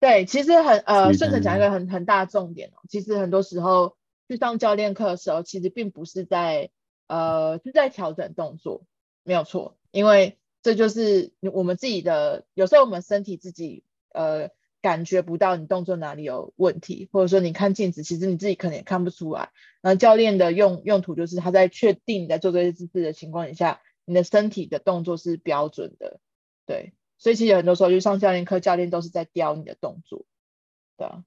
[0.00, 2.80] 对，其实很呃，顺着讲一个很很大的重点哦。
[2.88, 3.96] 其实很多时候
[4.28, 6.70] 去上教练课的时候，其实并不是在
[7.06, 8.84] 呃是在调整动作，
[9.24, 12.44] 没有错，因为这就是我们自己的。
[12.54, 14.50] 有时候我们身体自己呃。
[14.82, 19.50] 感觉不到你动作哪里有问题，或者说你看镜子，其实你自己可能也看不出来。
[19.82, 26.20] 那教练的用用途就是他在确定你在做这些姿势的情况底下，你的身体的动作是标准的。
[26.66, 30.24] 对，所以其实很多时候去上教练课，教练都是在雕你的动作。
[30.96, 31.24] 对啊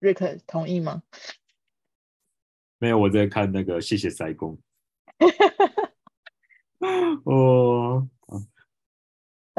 [0.00, 1.02] ，Rick 同意吗？
[2.78, 4.58] 没有，我在看那个谢谢塞工。
[7.24, 8.08] 哦。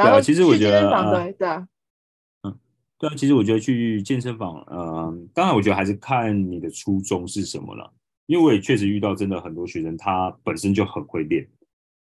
[0.04, 1.68] 对啊，其实我觉得，对对啊，
[2.44, 2.60] 嗯，
[2.98, 7.94] 对啊，其实我觉得去健身房，嗯，当然我觉得还是看你的初衷是什么了。
[8.28, 11.48] 因为我也确实遇到真的很多学生，他本身就很会练，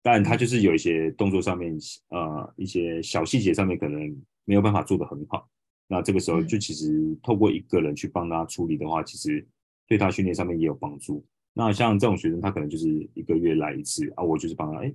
[0.03, 1.77] 但他就是有一些动作上面，
[2.11, 4.01] 呃，一些小细节上面可能
[4.45, 5.49] 没有办法做得很好。
[5.89, 9.45] 那这个时候就其实透过一个人去帮他处理的话，其实
[9.89, 11.25] 对他训练上面也有帮助。
[11.53, 14.95] 那像这种学生，他可能就是一个月来一次啊，我就是帮他，哎。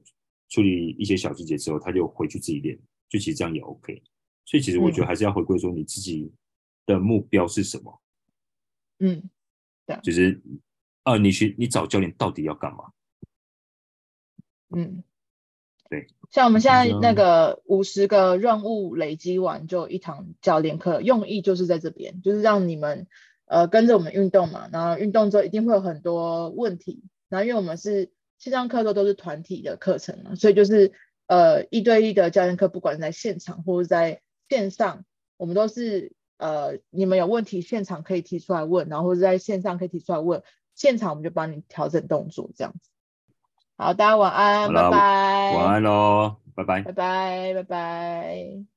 [0.50, 2.78] 处理一些小细节之后，他就回去自己练，
[3.10, 4.02] 就其实这样也 OK。
[4.46, 6.32] 所以其实我觉得还是要回归说你自己
[6.86, 8.02] 的目标是什么。
[9.00, 9.30] 嗯，
[9.86, 10.42] 对，就是
[11.04, 12.92] 啊，你去你找教练到底要干嘛？
[14.70, 15.04] 嗯，
[15.90, 16.08] 对。
[16.30, 23.08] 像我们现在那个五十个任务累积完就一堂教练课，用意就是在这边，就是让你们
[23.46, 30.94] 呃跟着我们运动嘛，然后运动之后一定会有很多问题，然后因为我们是线上课都都是团体的课程嘛，所以就是
[31.28, 35.06] 呃一对一的教练课，不管在现场或者在线上，
[35.38, 40.44] 我们都是呃你们有问题现场可以提出来问，然后或者在线上可以提出来问，
[40.76, 42.90] 现场我们就帮你调整动作这样子。
[43.76, 45.56] 好，大家晚安，拜拜。
[45.56, 48.77] 晚安喽，拜拜，拜拜，拜拜。